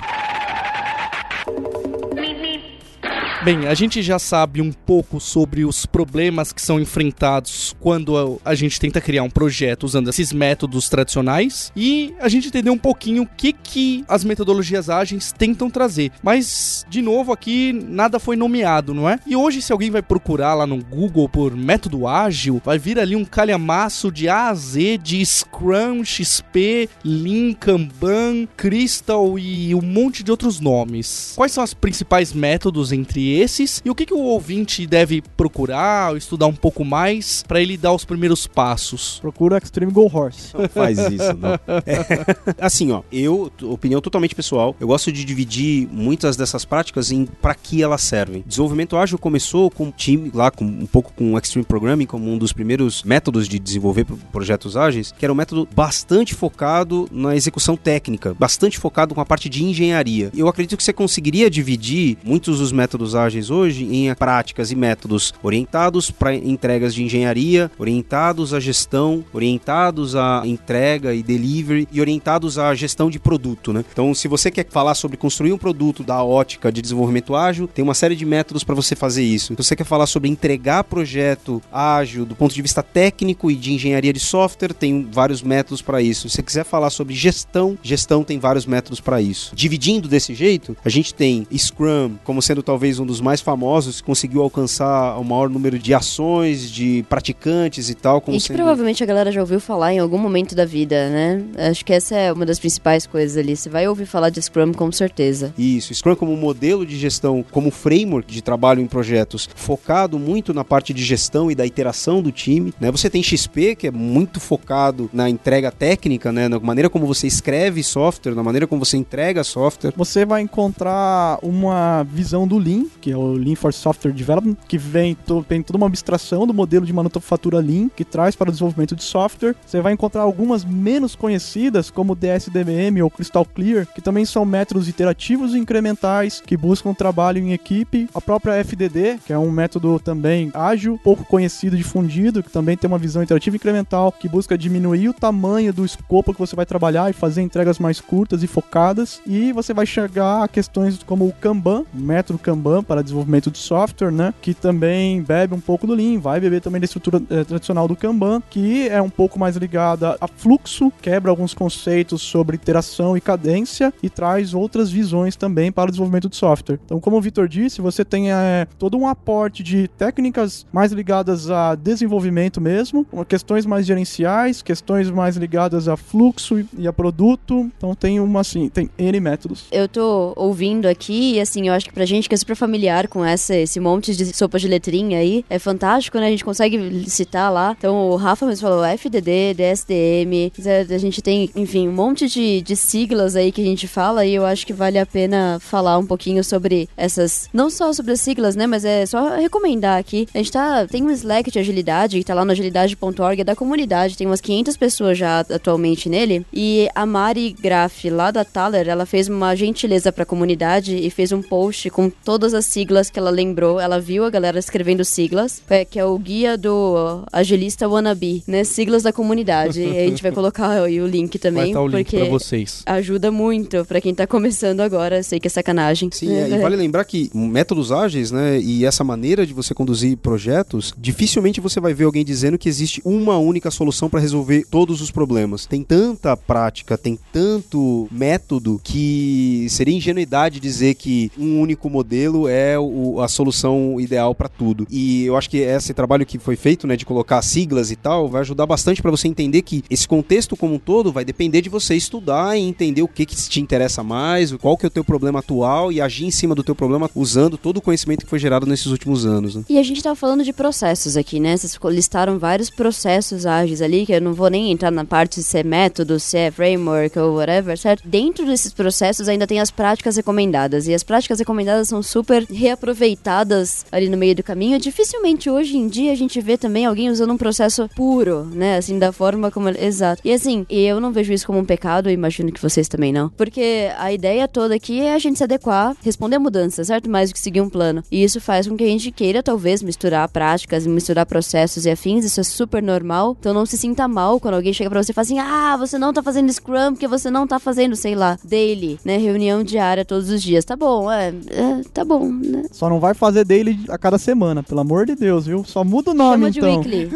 [3.44, 8.56] Bem, a gente já sabe um pouco sobre os problemas que são enfrentados quando a
[8.56, 13.24] gente tenta criar um projeto usando esses métodos tradicionais e a gente entendeu um pouquinho
[13.24, 16.14] o que, que as metodologias ágeis tentam trazer.
[16.24, 19.20] Mas, de novo, aqui nada foi nomeado, não é?
[19.28, 23.14] E hoje, se alguém vai procurar lá no Google por método ágil, vai vir ali
[23.14, 30.24] um calhamaço de A a Z de Scrum, XP, Lean, Kanban, Crystal e um monte
[30.24, 31.34] de outros nomes.
[31.36, 36.12] Quais são os principais métodos entre esses e o que, que o ouvinte deve procurar
[36.12, 39.20] ou estudar um pouco mais para ele dar os primeiros passos?
[39.20, 40.56] Procura Extreme Go Horse.
[40.58, 41.54] Não faz isso, não.
[41.86, 47.26] É, assim, ó, eu, opinião totalmente pessoal, eu gosto de dividir muitas dessas práticas em
[47.26, 48.44] para que elas servem.
[48.46, 52.30] Desenvolvimento ágil começou com um time lá, com um pouco com o Extreme Programming como
[52.32, 57.08] um dos primeiros métodos de desenvolver pro- projetos ágeis, que era um método bastante focado
[57.12, 60.30] na execução técnica, bastante focado com a parte de engenharia.
[60.36, 64.76] Eu acredito que você conseguiria dividir muitos dos métodos ágeis ágeis hoje em práticas e
[64.76, 72.00] métodos orientados para entregas de engenharia, orientados à gestão, orientados à entrega e delivery e
[72.02, 73.84] orientados à gestão de produto, né?
[73.92, 77.84] Então, se você quer falar sobre construir um produto da ótica de desenvolvimento ágil, tem
[77.84, 79.54] uma série de métodos para você fazer isso.
[79.54, 83.74] Se você quer falar sobre entregar projeto ágil do ponto de vista técnico e de
[83.74, 86.30] engenharia de software, tem vários métodos para isso.
[86.30, 89.56] Se você quiser falar sobre gestão, gestão tem vários métodos para isso.
[89.56, 94.42] Dividindo desse jeito, a gente tem Scrum como sendo talvez um dos mais famosos, conseguiu
[94.42, 98.22] alcançar o maior número de ações, de praticantes e tal.
[98.22, 98.58] Como E que sendo...
[98.58, 101.44] provavelmente a galera já ouviu falar em algum momento da vida, né?
[101.70, 103.56] Acho que essa é uma das principais coisas ali.
[103.56, 105.54] Você vai ouvir falar de Scrum com certeza.
[105.58, 110.64] Isso, Scrum como modelo de gestão, como framework de trabalho em projetos, focado muito na
[110.64, 112.74] parte de gestão e da iteração do time.
[112.80, 112.92] Né?
[112.92, 116.48] Você tem XP, que é muito focado na entrega técnica, né?
[116.48, 119.94] na maneira como você escreve software, na maneira como você entrega software.
[119.96, 124.78] Você vai encontrar uma visão do Lean, que é o Lean for Software Development, que
[124.78, 128.52] vem, to, tem toda uma abstração do modelo de manufatura Lean que traz para o
[128.52, 129.58] desenvolvimento de software.
[129.66, 134.46] Você vai encontrar algumas menos conhecidas, como o DSDBM ou Crystal Clear, que também são
[134.46, 138.08] métodos iterativos e incrementais que buscam trabalho em equipe.
[138.16, 142.88] A própria FDD, que é um método também ágil, pouco conhecido difundido, que também tem
[142.88, 146.66] uma visão iterativa e incremental, que busca diminuir o tamanho do escopo que você vai
[146.66, 149.22] trabalhar e fazer entregas mais curtas e focadas.
[149.28, 153.58] E você vai chegar a questões como o Kanban, o método Kanban para desenvolvimento de
[153.58, 154.36] software, né?
[154.40, 157.96] Que também bebe um pouco do Lean, vai beber também da estrutura eh, tradicional do
[157.96, 163.22] Kanban, que é um pouco mais ligada a fluxo, quebra alguns conceitos sobre iteração e
[163.22, 166.80] cadência e traz outras visões também para o desenvolvimento de software.
[166.86, 171.50] Então, como o Vitor disse, você tem eh, todo um aporte de técnicas mais ligadas
[171.50, 177.72] a desenvolvimento mesmo, questões mais gerenciais, questões mais ligadas a fluxo e a produto.
[177.76, 179.66] Então tem uma assim, tem N métodos.
[179.72, 182.83] Eu tô ouvindo aqui e assim, eu acho que pra gente que é super familiar
[183.10, 186.28] com essa, esse monte de sopas de letrinha aí, é fantástico, né?
[186.28, 187.76] A gente consegue citar lá.
[187.78, 190.52] Então o Rafa mesmo falou FDD, DSDM,
[190.90, 194.36] a gente tem, enfim, um monte de, de siglas aí que a gente fala e
[194.36, 198.22] eu acho que vale a pena falar um pouquinho sobre essas, não só sobre as
[198.22, 198.68] siglas, né?
[198.68, 200.28] Mas é só recomendar aqui.
[200.34, 203.56] A gente tá, tem um Slack de agilidade que tá lá no agilidade.org, é da
[203.56, 206.46] comunidade, tem umas 500 pessoas já atualmente nele.
[206.52, 211.32] E a Mari Graff, lá da Thaler, ela fez uma gentileza pra comunidade e fez
[211.32, 213.80] um post com todas as siglas que ela lembrou.
[213.80, 218.64] Ela viu a galera escrevendo siglas, é, que é o guia do agilista wannabe, né?
[218.64, 219.82] Siglas da comunidade.
[219.82, 222.30] e a gente vai colocar aí o link Vai também, estar o link porque pra
[222.30, 222.82] vocês.
[222.86, 225.22] ajuda muito pra quem tá começando agora.
[225.22, 226.10] Sei que é sacanagem.
[226.12, 230.18] Sim, é, e vale lembrar que métodos ágeis, né, e essa maneira de você conduzir
[230.18, 235.00] projetos, dificilmente você vai ver alguém dizendo que existe uma única solução para resolver todos
[235.00, 235.68] os problemas.
[235.68, 242.63] Tem tanta prática, tem tanto método que seria ingenuidade dizer que um único modelo é
[242.78, 244.88] o- a solução ideal para tudo.
[244.90, 248.28] E eu acho que esse trabalho que foi feito, né, de colocar siglas e tal,
[248.28, 251.70] vai ajudar bastante para você entender que esse contexto como um todo vai depender de
[251.70, 255.04] você estudar e entender o que, que te interessa mais, qual que é o teu
[255.04, 258.40] problema atual e agir em cima do teu problema usando todo o conhecimento que foi
[258.40, 259.56] gerado nesses últimos anos.
[259.56, 259.64] Né?
[259.70, 261.56] E a gente tava falando de processos aqui, né?
[261.58, 265.58] Vocês listaram vários processos ágeis ali, que eu não vou nem entrar na parte se
[265.58, 268.08] é método, se é framework ou whatever, certo?
[268.08, 270.88] Dentro desses processos ainda tem as práticas recomendadas.
[270.88, 274.80] E as práticas recomendadas são super reaproveitadas ali no meio do caminho.
[274.80, 278.78] Dificilmente hoje em dia a gente vê também alguém usando um processo puro, né?
[278.78, 279.70] Assim, da forma como.
[279.70, 280.22] Exato.
[280.24, 283.30] E assim, eu não vejo isso como um pecado, imagino que vocês também não.
[283.30, 287.10] Porque a ideia toda aqui é a gente se adequar, responder a mudança, certo?
[287.10, 288.04] Mais do que seguir um plano.
[288.12, 292.26] E isso faz com que a gente queira, talvez, misturar práticas, misturar processos e afins.
[292.26, 293.36] Isso é super normal.
[293.40, 295.98] Então não se sinta mal quando alguém chega pra você e fala assim: ah, você
[295.98, 299.18] não tá fazendo Scrum porque você não tá fazendo, sei lá, daily, né?
[299.18, 300.66] Reunião diária todos os dias.
[300.66, 302.64] Tá bom, é, é tá bom, né?
[302.72, 305.64] Só não vai fazer daily a cada semana, pelo amor de Deus, viu?
[305.64, 306.80] Só muda o nome Chama de então.
[306.80, 307.10] weekly.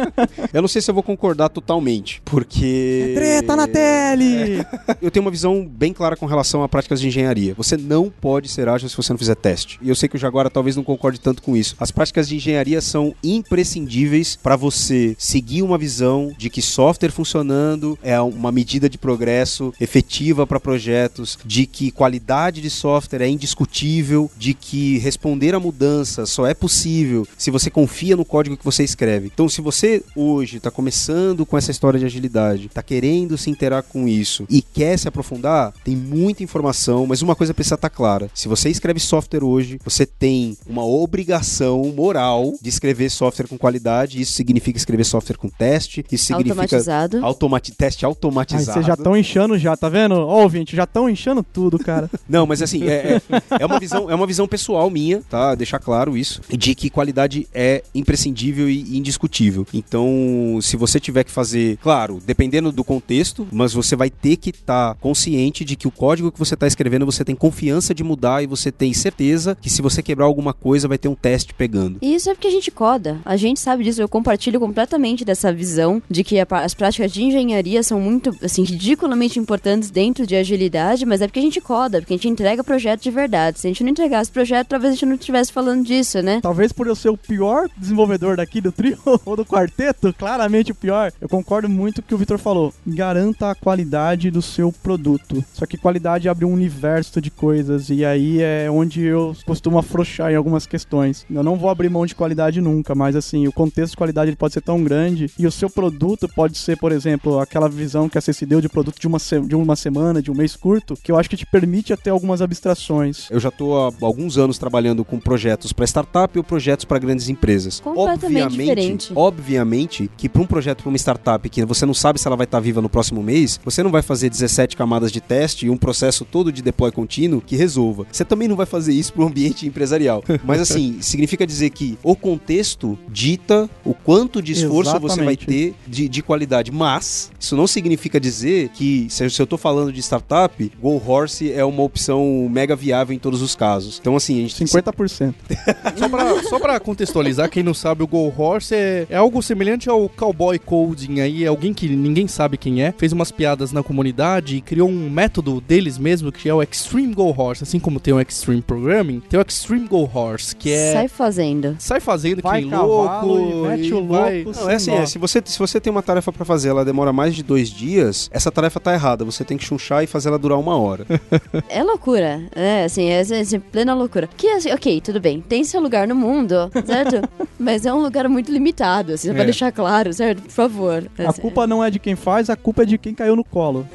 [0.52, 3.12] Eu não sei se eu vou concordar totalmente, porque.
[3.14, 4.64] Treta na tele!
[5.00, 7.54] Eu tenho uma visão bem clara com relação a práticas de engenharia.
[7.54, 9.78] Você não pode ser ágil se você não fizer teste.
[9.82, 11.76] E eu sei que o Jaguara talvez não concorde tanto com isso.
[11.78, 17.98] As práticas de engenharia são imprescindíveis para você seguir uma visão de que software funcionando
[18.02, 24.30] é uma medida de progresso efetiva para projetos, de que qualidade de software é indiscutível,
[24.36, 28.84] de que responder a mudanças só é possível se você confia no código que você
[28.84, 29.30] escreve.
[29.32, 33.82] Então, se você hoje está começando com essa história de agilidade, está querendo se interar
[33.82, 38.30] com isso e quer se aprofundar, tem muita informação, mas uma coisa precisa estar clara.
[38.34, 44.20] Se você escreve software hoje, você tem uma obrigação moral de escrever software com qualidade.
[44.20, 47.24] Isso significa escrever software com teste, isso significa Automatizado.
[47.24, 48.72] automati teste automatizado.
[48.72, 50.14] vocês já estão inchando já, tá vendo?
[50.14, 52.10] Ó, ouvinte, já estão inchando tudo, cara.
[52.28, 53.22] Não, mas assim, é, é,
[53.60, 55.54] é uma visão, é uma visão pessoal minha, tá?
[55.54, 59.66] Deixar claro isso, de que qualidade é imprescindível e indiscutível.
[59.72, 64.50] Então, se você tiver que fazer, claro, dependendo do contexto, mas você vai ter que
[64.50, 68.02] estar tá consciente de que o código que você está escrevendo você tem confiança de
[68.02, 71.54] mudar e você tem certeza que se você quebrar alguma coisa vai ter um teste
[71.54, 71.98] pegando.
[72.02, 73.20] E isso é porque a gente coda.
[73.24, 74.02] A gente sabe disso.
[74.02, 79.38] Eu compartilho completamente dessa visão de que as práticas de engenharia são muito, assim, ridiculamente
[79.38, 83.02] importantes dentro de agilidade, mas é porque a gente coda, porque a gente entrega projeto
[83.02, 83.60] de verdade.
[83.60, 86.40] Se a gente não entregasse projeto, talvez a gente não estivesse falando disso, né?
[86.40, 90.74] Talvez por eu ser o pior desenvolvedor daqui do trio ou do quarteto, claramente o
[90.74, 92.72] pior, eu concordo muito com o que o Vitor falou.
[92.86, 95.44] Garanta a qualidade do seu produto.
[95.52, 100.32] Só que qualidade abre um universo de coisas e aí é onde eu costumo afrouxar
[100.32, 101.26] em algumas questões.
[101.30, 104.36] Eu não vou abrir mão de qualidade nunca, mas assim, o contexto de qualidade ele
[104.36, 108.16] pode ser tão grande e o seu produto pode ser, por exemplo, aquela visão que
[108.16, 111.12] a CC deu de produto de uma, de uma semana, de um mês curto, que
[111.12, 113.28] eu acho que te permite até algumas abstrações.
[113.30, 117.28] Eu já estou há alguns anos trabalhando com projetos para startup ou projetos para grandes
[117.28, 117.80] empresas.
[117.80, 119.12] Completamente obviamente, diferente.
[119.14, 122.44] Obviamente que para um projeto para uma startup que você não sabe se ela vai
[122.44, 125.70] estar tá viva no próximo mês, você não vai fazer 17 camadas de teste e
[125.70, 128.06] um processo todo de deploy contínuo que resolva.
[128.10, 130.22] Você também não vai fazer isso para o ambiente empresarial.
[130.44, 135.16] Mas assim, significa dizer que o contexto dita o quanto de esforço Exatamente.
[135.16, 136.70] você vai ter de, de qualidade.
[136.70, 141.64] Mas isso não significa dizer que, se eu estou falando de startup, Go Horse é
[141.64, 143.98] uma opção mega viável em todos os casos.
[144.00, 144.64] Então, assim, a gente.
[144.64, 145.34] 50%.
[145.96, 149.88] só, pra, só pra contextualizar, quem não sabe, o Go Horse é, é algo semelhante
[149.88, 153.82] ao Cowboy Coding aí, é alguém que ninguém sabe quem é, fez umas piadas na
[153.82, 157.64] comunidade e criou um método deles mesmo que é o Extreme Go Horse.
[157.64, 160.92] Assim como tem o Extreme Programming, tem o Extreme Go Horse, que é.
[160.92, 161.76] Sai fazendo.
[161.78, 163.38] Sai fazendo vai que nem louco.
[163.38, 164.44] E mete o vai...
[164.44, 164.60] louco.
[164.60, 167.12] Não, é assim, é, se, você, se você tem uma tarefa para fazer, ela demora
[167.12, 169.24] mais de dois dias, essa tarefa tá errada.
[169.24, 171.06] Você tem que chunchar e fazer ela durar uma hora.
[171.68, 172.42] é loucura.
[172.54, 174.09] É, assim, é, é, é plena loucura.
[174.36, 175.40] Que, assim, ok, tudo bem.
[175.40, 177.28] Tem seu lugar no mundo, certo?
[177.58, 179.34] Mas é um lugar muito limitado, assim, é.
[179.34, 180.42] pra deixar claro, certo?
[180.42, 181.10] Por favor.
[181.18, 183.86] A culpa não é de quem faz, a culpa é de quem caiu no colo.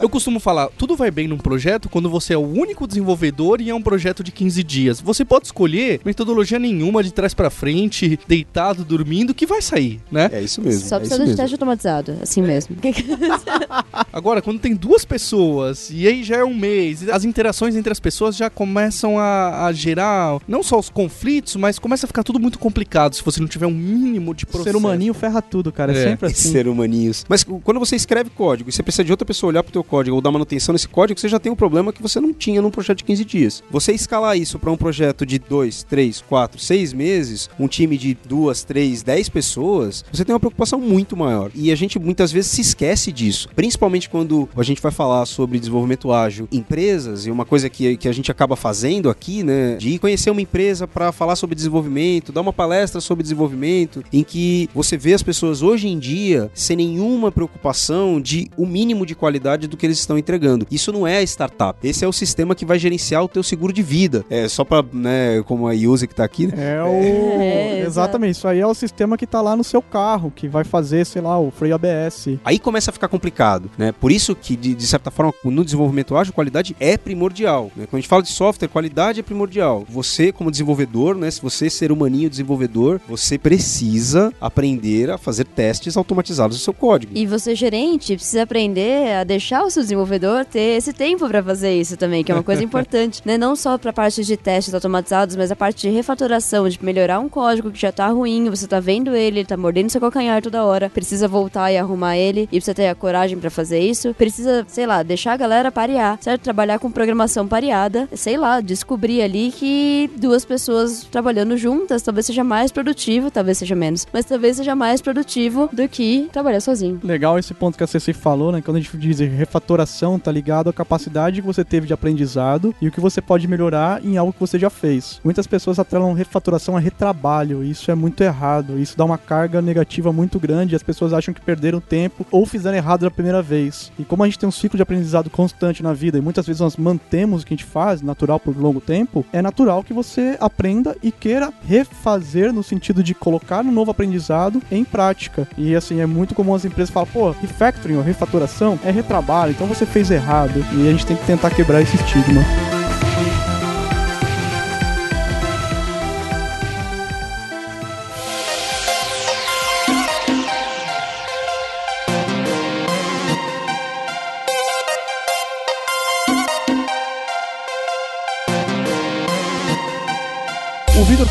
[0.00, 3.70] Eu costumo falar, tudo vai bem num projeto quando você é o único desenvolvedor e
[3.70, 5.00] é um projeto de 15 dias.
[5.00, 10.30] Você pode escolher metodologia nenhuma de trás para frente, deitado, dormindo, que vai sair, né?
[10.32, 10.88] É isso mesmo.
[10.88, 12.76] Só é precisa de teste automatizado, assim mesmo.
[14.12, 18.00] Agora, quando tem duas pessoas e aí já é um mês, as interações entre as
[18.00, 22.38] pessoas já começam a, a gerar não só os conflitos, mas começa a ficar tudo
[22.38, 24.70] muito complicado se você não tiver um mínimo de processo.
[24.70, 25.92] Ser humaninho ferra tudo, cara.
[25.92, 26.50] É, é sempre assim.
[26.50, 27.24] Ser humaninhos.
[27.28, 30.14] Mas quando você escreve código e você precisa de outra pessoa olhar pro teu código
[30.14, 32.70] ou dar manutenção nesse código, você já tem um problema que você não tinha num
[32.70, 33.64] projeto de 15 dias.
[33.70, 38.16] Você escalar isso para um projeto de 2, 3, 4, 6 meses, um time de
[38.28, 41.50] 2, 3, 10 pessoas, você tem uma preocupação muito maior.
[41.54, 43.48] E a gente muitas vezes se esquece disso.
[43.54, 47.96] Principalmente quando a gente vai falar sobre desenvolvimento ágil em empresas, e uma coisa que,
[47.96, 51.56] que a gente acaba fazendo aqui, né, de ir conhecer uma empresa para falar sobre
[51.56, 56.50] desenvolvimento, dar uma palestra sobre desenvolvimento, em que você vê as pessoas hoje em dia
[56.54, 60.66] sem nenhuma preocupação de o mínimo de qualidade do que eles estão entregando.
[60.70, 61.78] Isso não é a startup.
[61.82, 64.24] Esse é o sistema que vai gerenciar o teu seguro de vida.
[64.28, 66.76] É só para, né, como a Yuzi que tá aqui, né?
[66.76, 70.30] É o é, exatamente, isso aí é o sistema que tá lá no seu carro,
[70.34, 72.28] que vai fazer, sei lá, o freio ABS.
[72.44, 73.92] Aí começa a ficar complicado, né?
[73.92, 77.86] Por isso que de, de certa forma no desenvolvimento ágil, qualidade é primordial, né?
[77.86, 79.84] Quando a gente fala de software, qualidade é primordial.
[79.88, 85.96] Você como desenvolvedor, né, se você ser humaninho desenvolvedor, você precisa aprender a fazer testes
[85.96, 87.12] automatizados do seu código.
[87.14, 91.78] E você gerente precisa aprender a deixar o seu desenvolvedor ter esse tempo para fazer
[91.78, 93.38] isso também, que é uma coisa importante, né?
[93.38, 97.20] Não só para a parte de testes automatizados, mas a parte de refatoração, de melhorar
[97.20, 100.42] um código que já tá ruim, você tá vendo ele, ele tá mordendo seu calcanhar
[100.42, 104.12] toda hora, precisa voltar e arrumar ele, e precisa ter a coragem para fazer isso,
[104.14, 106.42] precisa, sei lá, deixar a galera parear, certo?
[106.42, 112.42] Trabalhar com programação pareada, sei lá, descobrir ali que duas pessoas trabalhando juntas talvez seja
[112.42, 117.00] mais produtivo, talvez seja menos, mas talvez seja mais produtivo do que trabalhar sozinho.
[117.02, 118.62] Legal esse ponto que a CC falou, né?
[118.62, 122.88] Quando a gente diz refatoração, tá ligado à capacidade que você teve de aprendizado e
[122.88, 125.20] o que você pode melhorar em algo que você já fez.
[125.24, 128.78] Muitas pessoas atrelam refatoração a retrabalho, e isso é muito errado.
[128.78, 132.76] Isso dá uma carga negativa muito grande, as pessoas acham que perderam tempo ou fizeram
[132.76, 133.92] errado da primeira vez.
[133.98, 136.60] E como a gente tem um ciclo de aprendizado constante na vida e muitas vezes
[136.60, 140.36] nós mantemos o que a gente faz, natural por longo tempo, é natural que você
[140.40, 145.46] aprenda e queira refazer no sentido de colocar um novo aprendizado em prática.
[145.58, 149.66] E assim, é muito comum as empresas falar, pô, refactoring ou refatoração é retrabalho, então
[149.66, 150.64] você fez errado.
[150.72, 152.75] E a gente tem que tentar quebrar esse estigma.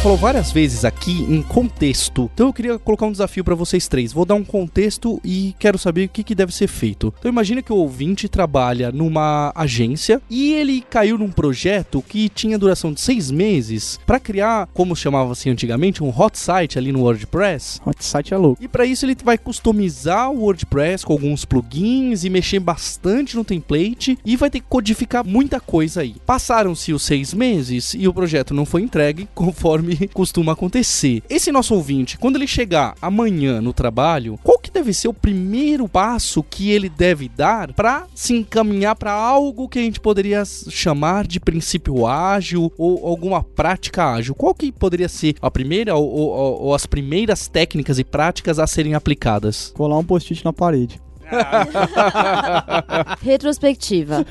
[0.06, 2.30] Falou várias vezes aqui em contexto.
[2.32, 4.13] Então eu queria colocar um desafio para vocês três.
[4.13, 7.12] Vou dar um contexto e quero saber o que, que deve ser feito.
[7.18, 12.56] Então imagina que o ouvinte trabalha numa agência e ele caiu num projeto que tinha
[12.56, 17.82] duração de seis meses para criar, como chamava-se antigamente, um hot site ali no WordPress.
[17.84, 18.64] Hot site é louco.
[18.64, 23.43] E para isso ele vai customizar o WordPress com alguns plugins e mexer bastante no
[23.43, 26.18] template e vai ter que codificar muita coisa aí.
[26.28, 31.22] Passaram-se os seis meses e o projeto não foi entregue conforme costuma acontecer.
[31.30, 35.88] Esse nosso ouvinte, quando ele chegar amanhã no trabalho, qual que deve ser o primeiro
[35.88, 41.26] passo que ele deve dar para se encaminhar para algo que a gente poderia chamar
[41.26, 44.36] de princípio ágil ou alguma prática ágil?
[44.36, 48.68] Qual que poderia ser a primeira ou, ou, ou as primeiras técnicas e práticas a
[48.68, 49.72] serem aplicadas?
[49.76, 51.05] Colar um post-it na parede.
[53.21, 54.26] Retrospectiva.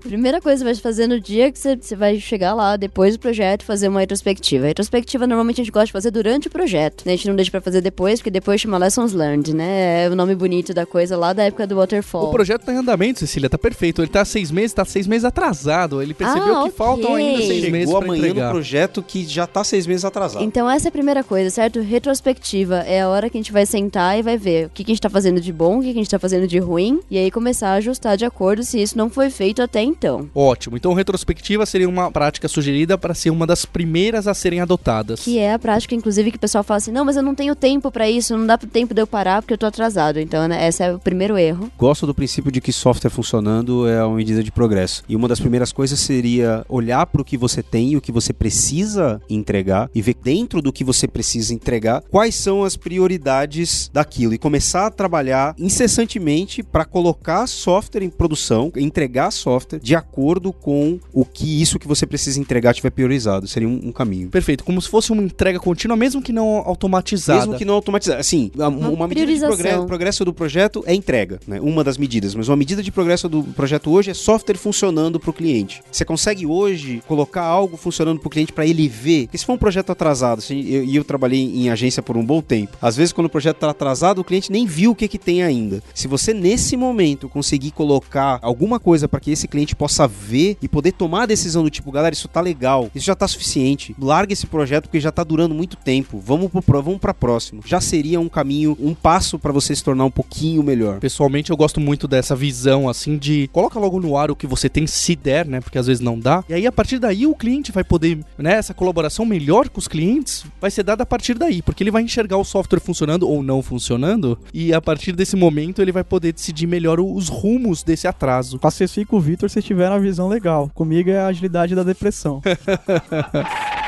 [0.00, 3.20] Primeira coisa que você vai fazer no dia que você, vai chegar lá, depois do
[3.20, 4.66] projeto, fazer uma retrospectiva.
[4.66, 7.04] retrospectiva normalmente a gente gosta de fazer durante o projeto.
[7.06, 7.12] Né?
[7.12, 10.04] A gente não deixa pra fazer depois, porque depois chama Lessons Learned, né?
[10.04, 12.28] É o nome bonito da coisa lá da época do Waterfall.
[12.28, 14.02] O projeto tá em andamento, Cecília, tá perfeito.
[14.02, 16.02] Ele tá seis meses, tá seis meses atrasado.
[16.02, 16.72] Ele percebeu Ah, que ok.
[16.72, 18.46] faltam ainda seis Chegou meses pra amanhã entregar.
[18.46, 20.42] no projeto que já tá seis meses atrasado.
[20.44, 21.80] Então essa é a primeira coisa, certo?
[21.80, 24.90] Retrospectiva é a hora que a gente vai sentar e vai ver o que, que
[24.90, 27.00] a gente tá fazendo de bom, o que, que a gente tá fazendo de ruim,
[27.10, 30.28] e aí começar a ajustar de acordo se isso não foi feito até então.
[30.34, 30.76] Ótimo.
[30.76, 35.20] Então, retrospectiva seria uma prática sugerida para ser uma das primeiras a serem adotadas.
[35.20, 37.54] Que é a prática, inclusive, que o pessoal fala assim: não, mas eu não tenho
[37.54, 40.18] tempo pra isso, não dá tempo de eu parar porque eu tô atrasado.
[40.18, 41.70] Então, né, esse é o primeiro erro.
[41.78, 45.02] Gosto do princípio de que software funcionando é uma medida de progresso.
[45.08, 48.12] E uma das primeiras coisas seria olhar para o que você tem e o que
[48.12, 53.90] você precisa entregar e ver dentro do que você precisa entregar quais são as prioridades
[53.92, 56.29] daquilo e começar a trabalhar incessantemente
[56.70, 62.06] para colocar software em produção, entregar software de acordo com o que isso que você
[62.06, 63.46] precisa entregar tiver priorizado.
[63.48, 64.28] Seria um, um caminho.
[64.28, 67.40] Perfeito, como se fosse uma entrega contínua, mesmo que não automatizada.
[67.40, 68.18] Mesmo que não automatizar.
[68.18, 71.60] Assim, a- uma, medida de progresso, progresso do projeto é entrega, né?
[71.60, 72.34] Uma das medidas.
[72.34, 75.82] Mas uma medida de progresso do projeto hoje é software funcionando para o cliente.
[75.90, 79.24] Você consegue hoje colocar algo funcionando para o cliente para ele ver.
[79.26, 82.24] Porque se for um projeto atrasado, assim, e eu, eu trabalhei em agência por um
[82.24, 85.08] bom tempo, às vezes quando o projeto está atrasado, o cliente nem viu o que,
[85.08, 85.82] que tem ainda.
[85.94, 90.68] Se você nesse momento conseguir colocar alguma coisa para que esse cliente possa ver e
[90.68, 94.32] poder tomar a decisão do tipo, galera, isso tá legal, isso já tá suficiente, larga
[94.32, 97.62] esse projeto porque já tá durando muito tempo, vamos pro pro- vamos para próximo.
[97.64, 100.98] Já seria um caminho, um passo para você se tornar um pouquinho melhor.
[101.00, 104.68] Pessoalmente, eu gosto muito dessa visão, assim, de coloca logo no ar o que você
[104.68, 105.60] tem, se der, né?
[105.60, 106.44] Porque às vezes não dá.
[106.48, 108.54] E aí, a partir daí, o cliente vai poder, né?
[108.54, 112.02] Essa colaboração melhor com os clientes vai ser dada a partir daí, porque ele vai
[112.02, 116.32] enxergar o software funcionando ou não funcionando, e a partir desse momento ele vai poder
[116.32, 118.58] decidir melhor os rumos desse atraso.
[118.58, 120.68] Com a Ceci com o Vitor, vocês tiveram a visão legal.
[120.74, 122.42] Comigo é a agilidade da depressão.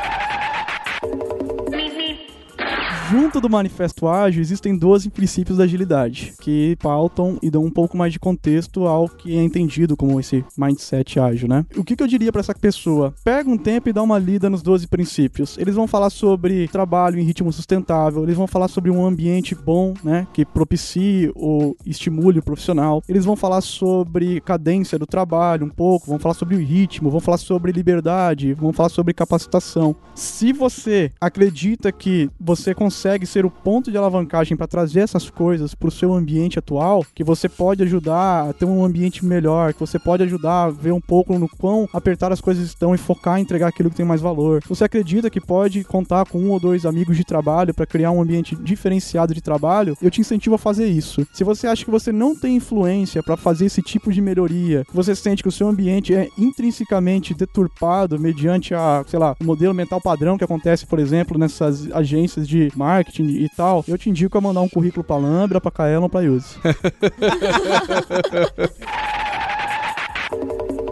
[3.13, 7.95] Junto do Manifesto Ágil, existem 12 princípios da agilidade, que pautam e dão um pouco
[7.95, 11.63] mais de contexto ao que é entendido como esse mindset ágil, né?
[11.77, 13.13] O que, que eu diria para essa pessoa?
[13.23, 15.59] Pega um tempo e dá uma lida nos 12 princípios.
[15.59, 19.93] Eles vão falar sobre trabalho em ritmo sustentável, eles vão falar sobre um ambiente bom,
[20.03, 23.03] né, que propicie ou estimule o profissional.
[23.07, 27.19] Eles vão falar sobre cadência do trabalho um pouco, vão falar sobre o ritmo, vão
[27.19, 29.95] falar sobre liberdade, vão falar sobre capacitação.
[30.15, 35.73] Se você acredita que você consegue ser o ponto de alavancagem para trazer essas coisas
[35.75, 39.79] para o seu ambiente atual, que você pode ajudar a ter um ambiente melhor, que
[39.79, 43.39] você pode ajudar a ver um pouco no quão apertar as coisas estão e focar
[43.39, 44.61] em entregar aquilo que tem mais valor.
[44.67, 48.21] Você acredita que pode contar com um ou dois amigos de trabalho para criar um
[48.21, 51.25] ambiente diferenciado de trabalho, eu te incentivo a fazer isso.
[51.33, 55.15] Se você acha que você não tem influência para fazer esse tipo de melhoria, você
[55.15, 60.37] sente que o seu ambiente é intrinsecamente deturpado mediante a, sei lá, modelo mental padrão
[60.37, 64.61] que acontece, por exemplo, nessas agências de marketing e tal, eu te indico a mandar
[64.61, 66.57] um currículo pra Lambda, pra Kaelon, pra Use.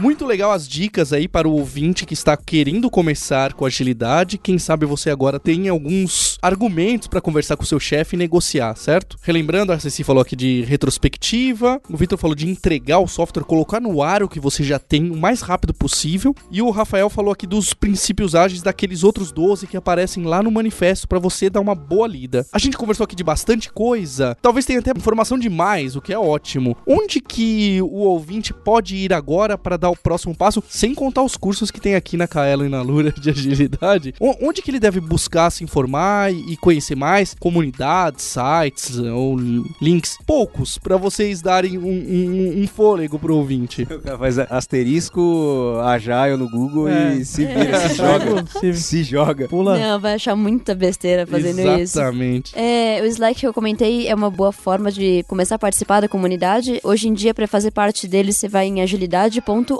[0.00, 4.38] Muito legal as dicas aí para o ouvinte que está querendo começar com agilidade.
[4.38, 8.74] Quem sabe você agora tem alguns argumentos para conversar com o seu chefe e negociar,
[8.76, 9.18] certo?
[9.20, 13.78] Relembrando, a Ceci falou aqui de retrospectiva, o Vitor falou de entregar o software, colocar
[13.78, 17.30] no ar o que você já tem o mais rápido possível, e o Rafael falou
[17.30, 21.60] aqui dos princípios ágeis daqueles outros 12 que aparecem lá no manifesto para você dar
[21.60, 22.46] uma boa lida.
[22.50, 26.18] A gente conversou aqui de bastante coisa, talvez tenha até informação demais, o que é
[26.18, 26.74] ótimo.
[26.86, 31.36] Onde que o ouvinte pode ir agora para dar o próximo passo, sem contar os
[31.36, 34.14] cursos que tem aqui na Kaelo e na Lura de agilidade.
[34.20, 37.34] O- Onde que ele deve buscar se informar e conhecer mais?
[37.38, 39.36] Comunidades, sites ou
[39.80, 40.16] links?
[40.26, 43.86] Poucos, pra vocês darem um, um- um fôlego pro ouvinte.
[44.18, 47.14] Faz asterisco Agile no Google É.
[47.16, 48.46] e se vira, se joga.
[48.60, 49.48] Se Se joga.
[49.48, 49.78] pula.
[49.78, 51.68] Não, vai achar muita besteira fazendo isso.
[51.98, 52.52] Exatamente.
[52.58, 56.08] É, o Slack que eu comentei é uma boa forma de começar a participar da
[56.08, 56.80] comunidade.
[56.82, 58.80] Hoje em dia, para fazer parte dele, você vai em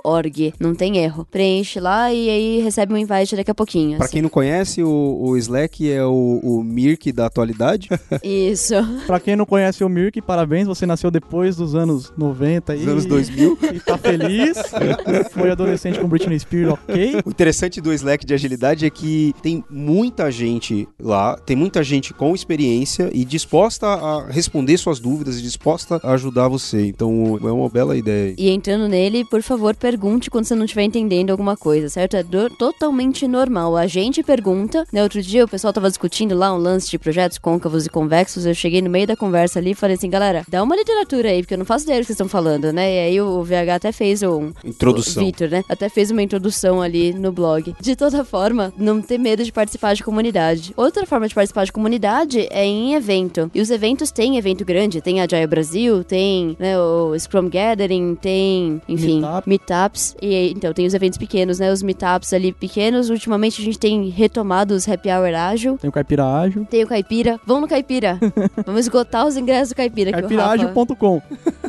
[0.05, 0.55] agilidade.org.
[0.59, 1.27] Não tem erro.
[1.31, 3.97] Preenche lá e aí recebe um invite daqui a pouquinho.
[3.97, 4.15] Pra assim.
[4.15, 7.89] quem não conhece, o, o Slack é o, o Mirk da atualidade.
[8.23, 8.75] Isso.
[9.07, 12.89] Pra quem não conhece o Mirk, parabéns, você nasceu depois dos anos 90 Dos e,
[12.89, 13.59] anos 2000.
[13.75, 14.57] e tá feliz.
[15.33, 17.21] Foi adolescente com Britney Spears, ok.
[17.25, 22.13] O interessante do Slack de agilidade é que tem muita gente lá, tem muita gente
[22.15, 26.87] com experiência e disposta a responder suas dúvidas e disposta a ajudar você.
[26.87, 28.35] Então é uma bela ideia.
[28.37, 32.17] E entrando nele, por favor, pergunte quando você não estiver entendendo alguma coisa, certo?
[32.17, 33.77] É do- totalmente normal.
[33.77, 35.03] A gente pergunta, né?
[35.03, 38.47] Outro dia o pessoal tava discutindo lá um lance de projetos côncavos e convexos.
[38.47, 41.43] Eu cheguei no meio da conversa ali e falei assim, galera, dá uma literatura aí,
[41.43, 42.95] porque eu não faço ideia do que vocês estão falando, né?
[42.95, 44.53] E aí o VH até fez um.
[44.65, 45.23] Introdução.
[45.23, 45.65] O Vitor, né?
[45.69, 47.75] Até fez uma introdução ali no blog.
[47.81, 50.73] De toda forma, não ter medo de participar de comunidade.
[50.77, 53.51] Outra forma de participar de comunidade é em evento.
[53.53, 55.01] E os eventos têm evento grande.
[55.01, 59.49] Tem a Agile Brasil, tem né, o Scrum Gathering, tem, enfim, Meetup.
[59.81, 60.17] Meetups.
[60.21, 61.73] E então tem os eventos pequenos, né?
[61.73, 63.11] Os meetups ali pequenos.
[63.11, 65.79] Ultimamente a gente tem retomado os happy hour ágil.
[65.79, 66.67] Tem o Caipira Ágil.
[66.67, 67.41] Tem o Caipira.
[67.47, 68.19] Vão no Caipira.
[68.65, 70.13] Vamos esgotar os ingressos do Caipira.
[70.13, 71.23] Caipiraágil.com.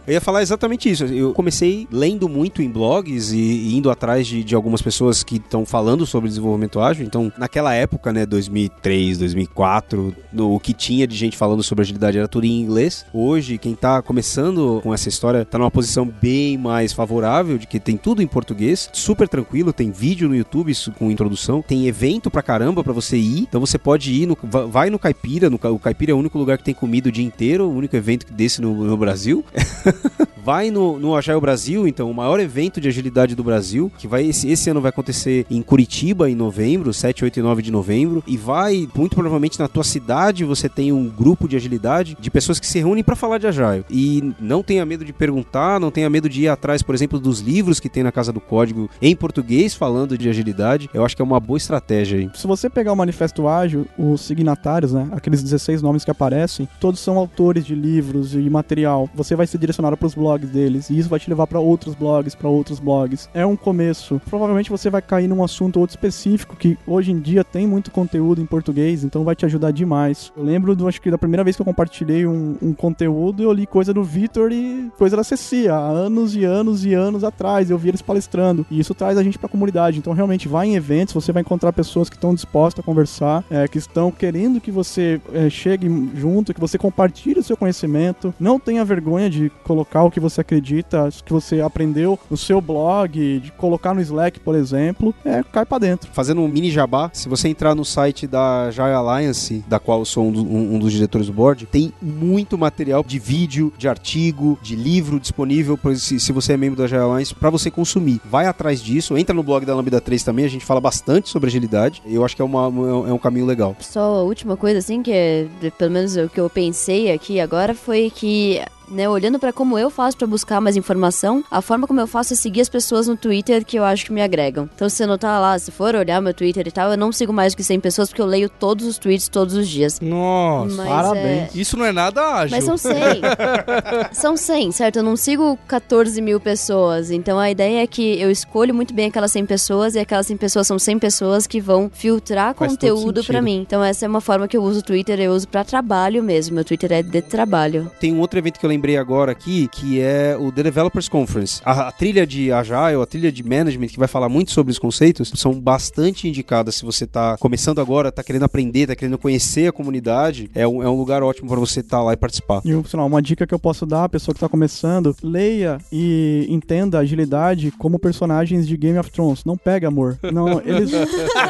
[0.07, 1.05] Eu ia falar exatamente isso.
[1.05, 5.65] Eu comecei lendo muito em blogs e, indo atrás de, de algumas pessoas que estão
[5.65, 7.05] falando sobre desenvolvimento ágil.
[7.05, 12.17] Então, naquela época, né, 2003, 2004, no- o que tinha de gente falando sobre agilidade
[12.17, 13.05] era tudo em inglês.
[13.13, 17.79] Hoje, quem tá começando com essa história tá numa posição bem mais favorável, de que
[17.79, 22.41] tem tudo em português, super tranquilo, tem vídeo no YouTube com introdução, tem evento pra
[22.41, 23.41] caramba pra você ir.
[23.41, 26.37] Então você pode ir, no, va- vai no Caipira, no, o Caipira é o único
[26.37, 29.45] lugar que tem comida o dia inteiro, o único evento desse no, no Brasil.
[30.43, 34.25] Vai no, no Agile Brasil, então, o maior evento de agilidade do Brasil, que vai
[34.25, 38.23] esse, esse ano vai acontecer em Curitiba, em novembro, 7, 8 e 9 de novembro.
[38.25, 42.59] E vai, muito provavelmente, na tua cidade você tem um grupo de agilidade de pessoas
[42.59, 43.85] que se reúnem para falar de Agile.
[43.87, 47.39] E não tenha medo de perguntar, não tenha medo de ir atrás, por exemplo, dos
[47.39, 50.89] livros que tem na Casa do Código em português falando de agilidade.
[50.91, 52.31] Eu acho que é uma boa estratégia aí.
[52.33, 56.99] Se você pegar o Manifesto Ágil, os signatários, né, aqueles 16 nomes que aparecem, todos
[56.99, 59.07] são autores de livros e material.
[59.13, 62.36] Você vai ser para os blogs deles e isso vai te levar para outros blogs,
[62.36, 63.29] para outros blogs.
[63.34, 64.21] É um começo.
[64.29, 67.91] Provavelmente você vai cair num assunto ou outro específico que hoje em dia tem muito
[67.91, 70.32] conteúdo em português, então vai te ajudar demais.
[70.36, 73.51] Eu lembro do acho que da primeira vez que eu compartilhei um, um conteúdo, eu
[73.51, 77.69] li coisa do Vitor e coisa da Cecia, há anos e anos e anos atrás.
[77.69, 79.97] Eu vi eles palestrando e isso traz a gente para a comunidade.
[79.97, 83.67] Então realmente vai em eventos, você vai encontrar pessoas que estão dispostas a conversar, é,
[83.67, 88.34] que estão querendo que você é, chegue junto, que você compartilhe o seu conhecimento.
[88.39, 92.59] Não tenha vergonha de colocar o que você acredita, o que você aprendeu no seu
[92.59, 95.15] blog, de colocar no Slack, por exemplo.
[95.24, 96.09] É, cai para dentro.
[96.11, 100.05] Fazendo um mini jabá, se você entrar no site da Jai Alliance, da qual eu
[100.05, 103.88] sou um, do- um- um dos diretores do board, tem muito material de vídeo, de
[103.88, 107.72] artigo, de livro disponível pra- se, se você é membro da Jai Alliance para você
[107.72, 108.19] consumir.
[108.26, 111.47] Vai atrás disso, entra no blog da Lambda 3 também, a gente fala bastante sobre
[111.47, 112.01] agilidade.
[112.05, 112.65] Eu acho que é, uma,
[113.07, 113.76] é um caminho legal.
[113.80, 115.47] Só a última coisa, assim, que é,
[115.78, 118.59] pelo menos o que eu pensei aqui agora foi que.
[118.91, 122.33] Né, olhando pra como eu faço pra buscar mais informação, a forma como eu faço
[122.33, 124.69] é seguir as pessoas no Twitter que eu acho que me agregam.
[124.75, 127.31] Então, se você notar lá, se for olhar meu Twitter e tal, eu não sigo
[127.31, 129.99] mais do que 100 pessoas porque eu leio todos os tweets todos os dias.
[130.01, 130.75] Nossa.
[130.75, 131.55] Mas, parabéns.
[131.55, 132.55] Isso não é nada ágil.
[132.55, 132.91] Mas são 100.
[134.11, 134.97] são 100, certo?
[134.97, 137.11] Eu não sigo 14 mil pessoas.
[137.11, 140.37] Então a ideia é que eu escolho muito bem aquelas 100 pessoas e aquelas 100
[140.37, 143.43] pessoas são 100 pessoas que vão filtrar Faz conteúdo pra sentido.
[143.43, 143.61] mim.
[143.61, 145.19] Então essa é uma forma que eu uso o Twitter.
[145.19, 146.55] Eu uso pra trabalho mesmo.
[146.55, 147.91] Meu Twitter é de trabalho.
[147.99, 151.61] Tem um outro evento que eu lembrei agora aqui, que é o The Developers Conference.
[151.63, 154.79] A, a trilha de Agile, a trilha de Management, que vai falar muito sobre os
[154.79, 159.67] conceitos, são bastante indicadas se você tá começando agora, tá querendo aprender, tá querendo conhecer
[159.67, 160.49] a comunidade.
[160.55, 162.63] É um, é um lugar ótimo para você estar lá e participar.
[162.65, 165.77] E sei lá, uma dica que eu posso dar à pessoa que tá começando, leia
[165.91, 169.45] e entenda a agilidade como personagens de Game of Thrones.
[169.45, 170.17] Não pega, amor.
[170.34, 170.89] Não, eles.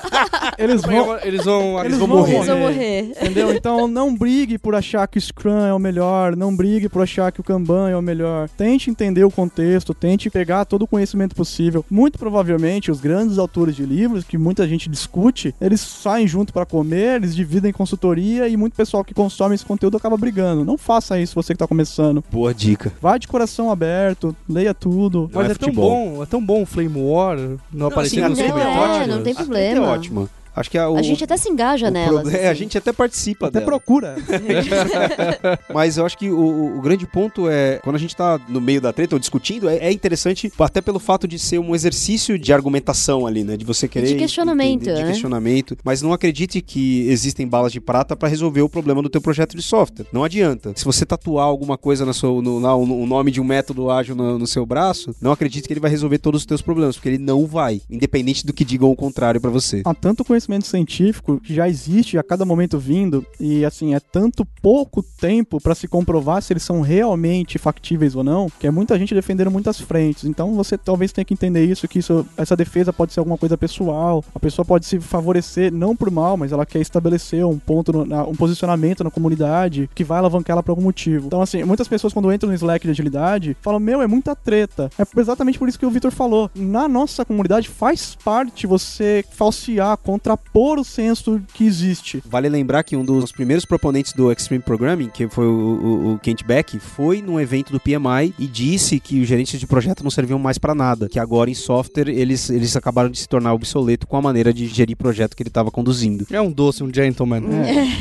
[0.60, 1.18] eles vão.
[1.20, 2.36] Eles vão, eles vão morrer.
[2.36, 3.00] Eles vão morrer.
[3.22, 3.54] Entendeu?
[3.54, 7.21] Então não brigue por achar que o Scrum é o melhor, não brigue por achar
[7.22, 8.50] achar que o Kanban é o melhor.
[8.50, 11.86] Tente entender o contexto, tente pegar todo o conhecimento possível.
[11.90, 16.66] Muito provavelmente, os grandes autores de livros, que muita gente discute, eles saem junto para
[16.66, 20.66] comer, eles dividem consultoria e muito pessoal que consome esse conteúdo acaba brigando.
[20.66, 22.24] Não faça isso você que tá começando.
[22.32, 22.92] Boa dica.
[23.02, 25.30] Vai de coração aberto, leia tudo.
[25.34, 27.38] Mas é é, tão bom, é tão bom o Flame War
[27.72, 29.86] não, aparecer assim, nos a Não, é, não tem treta problema.
[29.86, 30.30] É ótima.
[30.56, 32.60] Acho que a, o, A gente até se engaja proble- é, a assim.
[32.60, 33.66] gente até participa Até dela.
[33.72, 34.16] procura.
[35.74, 38.82] Mas eu acho que o, o- grande ponto é, quando a gente tá no meio
[38.82, 42.52] da treta ou discutindo, é, é interessante até pelo fato de ser um exercício de
[42.54, 43.56] argumentação ali, né?
[43.58, 44.08] De você querer.
[44.08, 45.12] de questionamento, entender- de né?
[45.12, 45.78] questionamento.
[45.84, 49.56] Mas não acredite que existem balas de prata pra resolver o problema do teu projeto
[49.56, 50.06] de software.
[50.12, 50.74] Não adianta.
[50.76, 54.16] Se você tatuar alguma coisa na sua, no, lá, o nome de um método ágil
[54.16, 57.10] no, no seu braço, não acredite que ele vai resolver todos os teus problemas, porque
[57.10, 59.82] ele não vai, independente do que digam o contrário pra você.
[59.86, 64.46] Há tanto conhecimento científico que já existe a cada momento vindo e assim é tanto
[64.62, 68.98] pouco tempo para se comprovar se eles são realmente factíveis ou não, que é muita
[68.98, 70.24] gente defendendo muitas frentes.
[70.26, 73.58] Então você talvez tenha que entender isso que isso essa defesa pode ser alguma coisa
[73.58, 74.24] pessoal.
[74.34, 78.30] A pessoa pode se favorecer não por mal, mas ela quer estabelecer um ponto, no-
[78.30, 81.28] um posicionamento na comunidade que vai alavancar ela por algum motivo.
[81.28, 84.90] Então assim, muitas pessoas quando entram no Slack de agilidade falam: "Meu, é muita treta".
[84.98, 86.50] É exatamente por isso que o Vitor falou.
[86.56, 89.98] Na nossa comunidade faz parte você falsear,
[90.32, 92.22] contrapor o senso que existe.
[92.26, 96.20] Vale lembrar que um dos primeiros proponentes do Extreme Programming, que foi o, o, o
[96.20, 100.12] Kent Beck, foi num evento do PMI e disse que os gerentes de projeto não
[100.12, 104.08] serviam mais pra nada, que agora em software eles, eles acabaram de se tornar obsoleto
[104.08, 106.26] com a maneira de gerir projeto que ele estava conduzindo.
[106.32, 107.42] É um doce, um gentleman.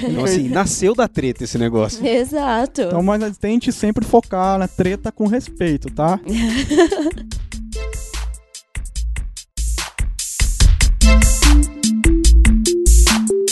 [0.03, 2.05] Então assim, nasceu da treta esse negócio.
[2.07, 2.83] Exato.
[2.83, 6.21] Então, mas tente sempre focar na treta com respeito, tá?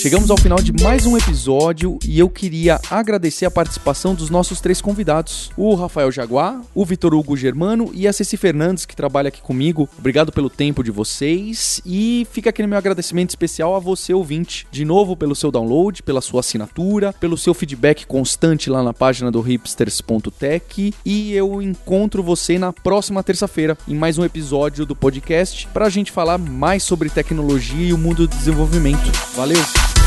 [0.08, 4.58] Chegamos ao final de mais um episódio e eu queria agradecer a participação dos nossos
[4.58, 9.28] três convidados: o Rafael Jaguar, o Vitor Hugo Germano e a Ceci Fernandes, que trabalha
[9.28, 9.86] aqui comigo.
[9.98, 14.66] Obrigado pelo tempo de vocês e fica aqui no meu agradecimento especial a você, ouvinte,
[14.70, 19.30] de novo pelo seu download, pela sua assinatura, pelo seu feedback constante lá na página
[19.30, 25.68] do hipsters.tech e eu encontro você na próxima terça-feira em mais um episódio do podcast
[25.68, 29.12] para a gente falar mais sobre tecnologia e o mundo do desenvolvimento.
[29.36, 29.97] Valeu!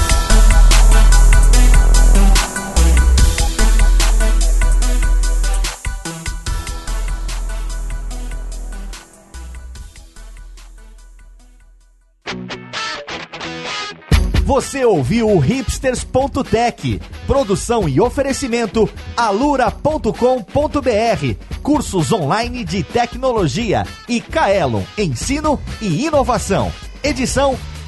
[14.51, 20.11] Você ouviu o hipsters.tech, produção e oferecimento alura.com.br,
[21.63, 26.69] cursos online de tecnologia e Kaelon, ensino e inovação.
[27.01, 27.57] Edição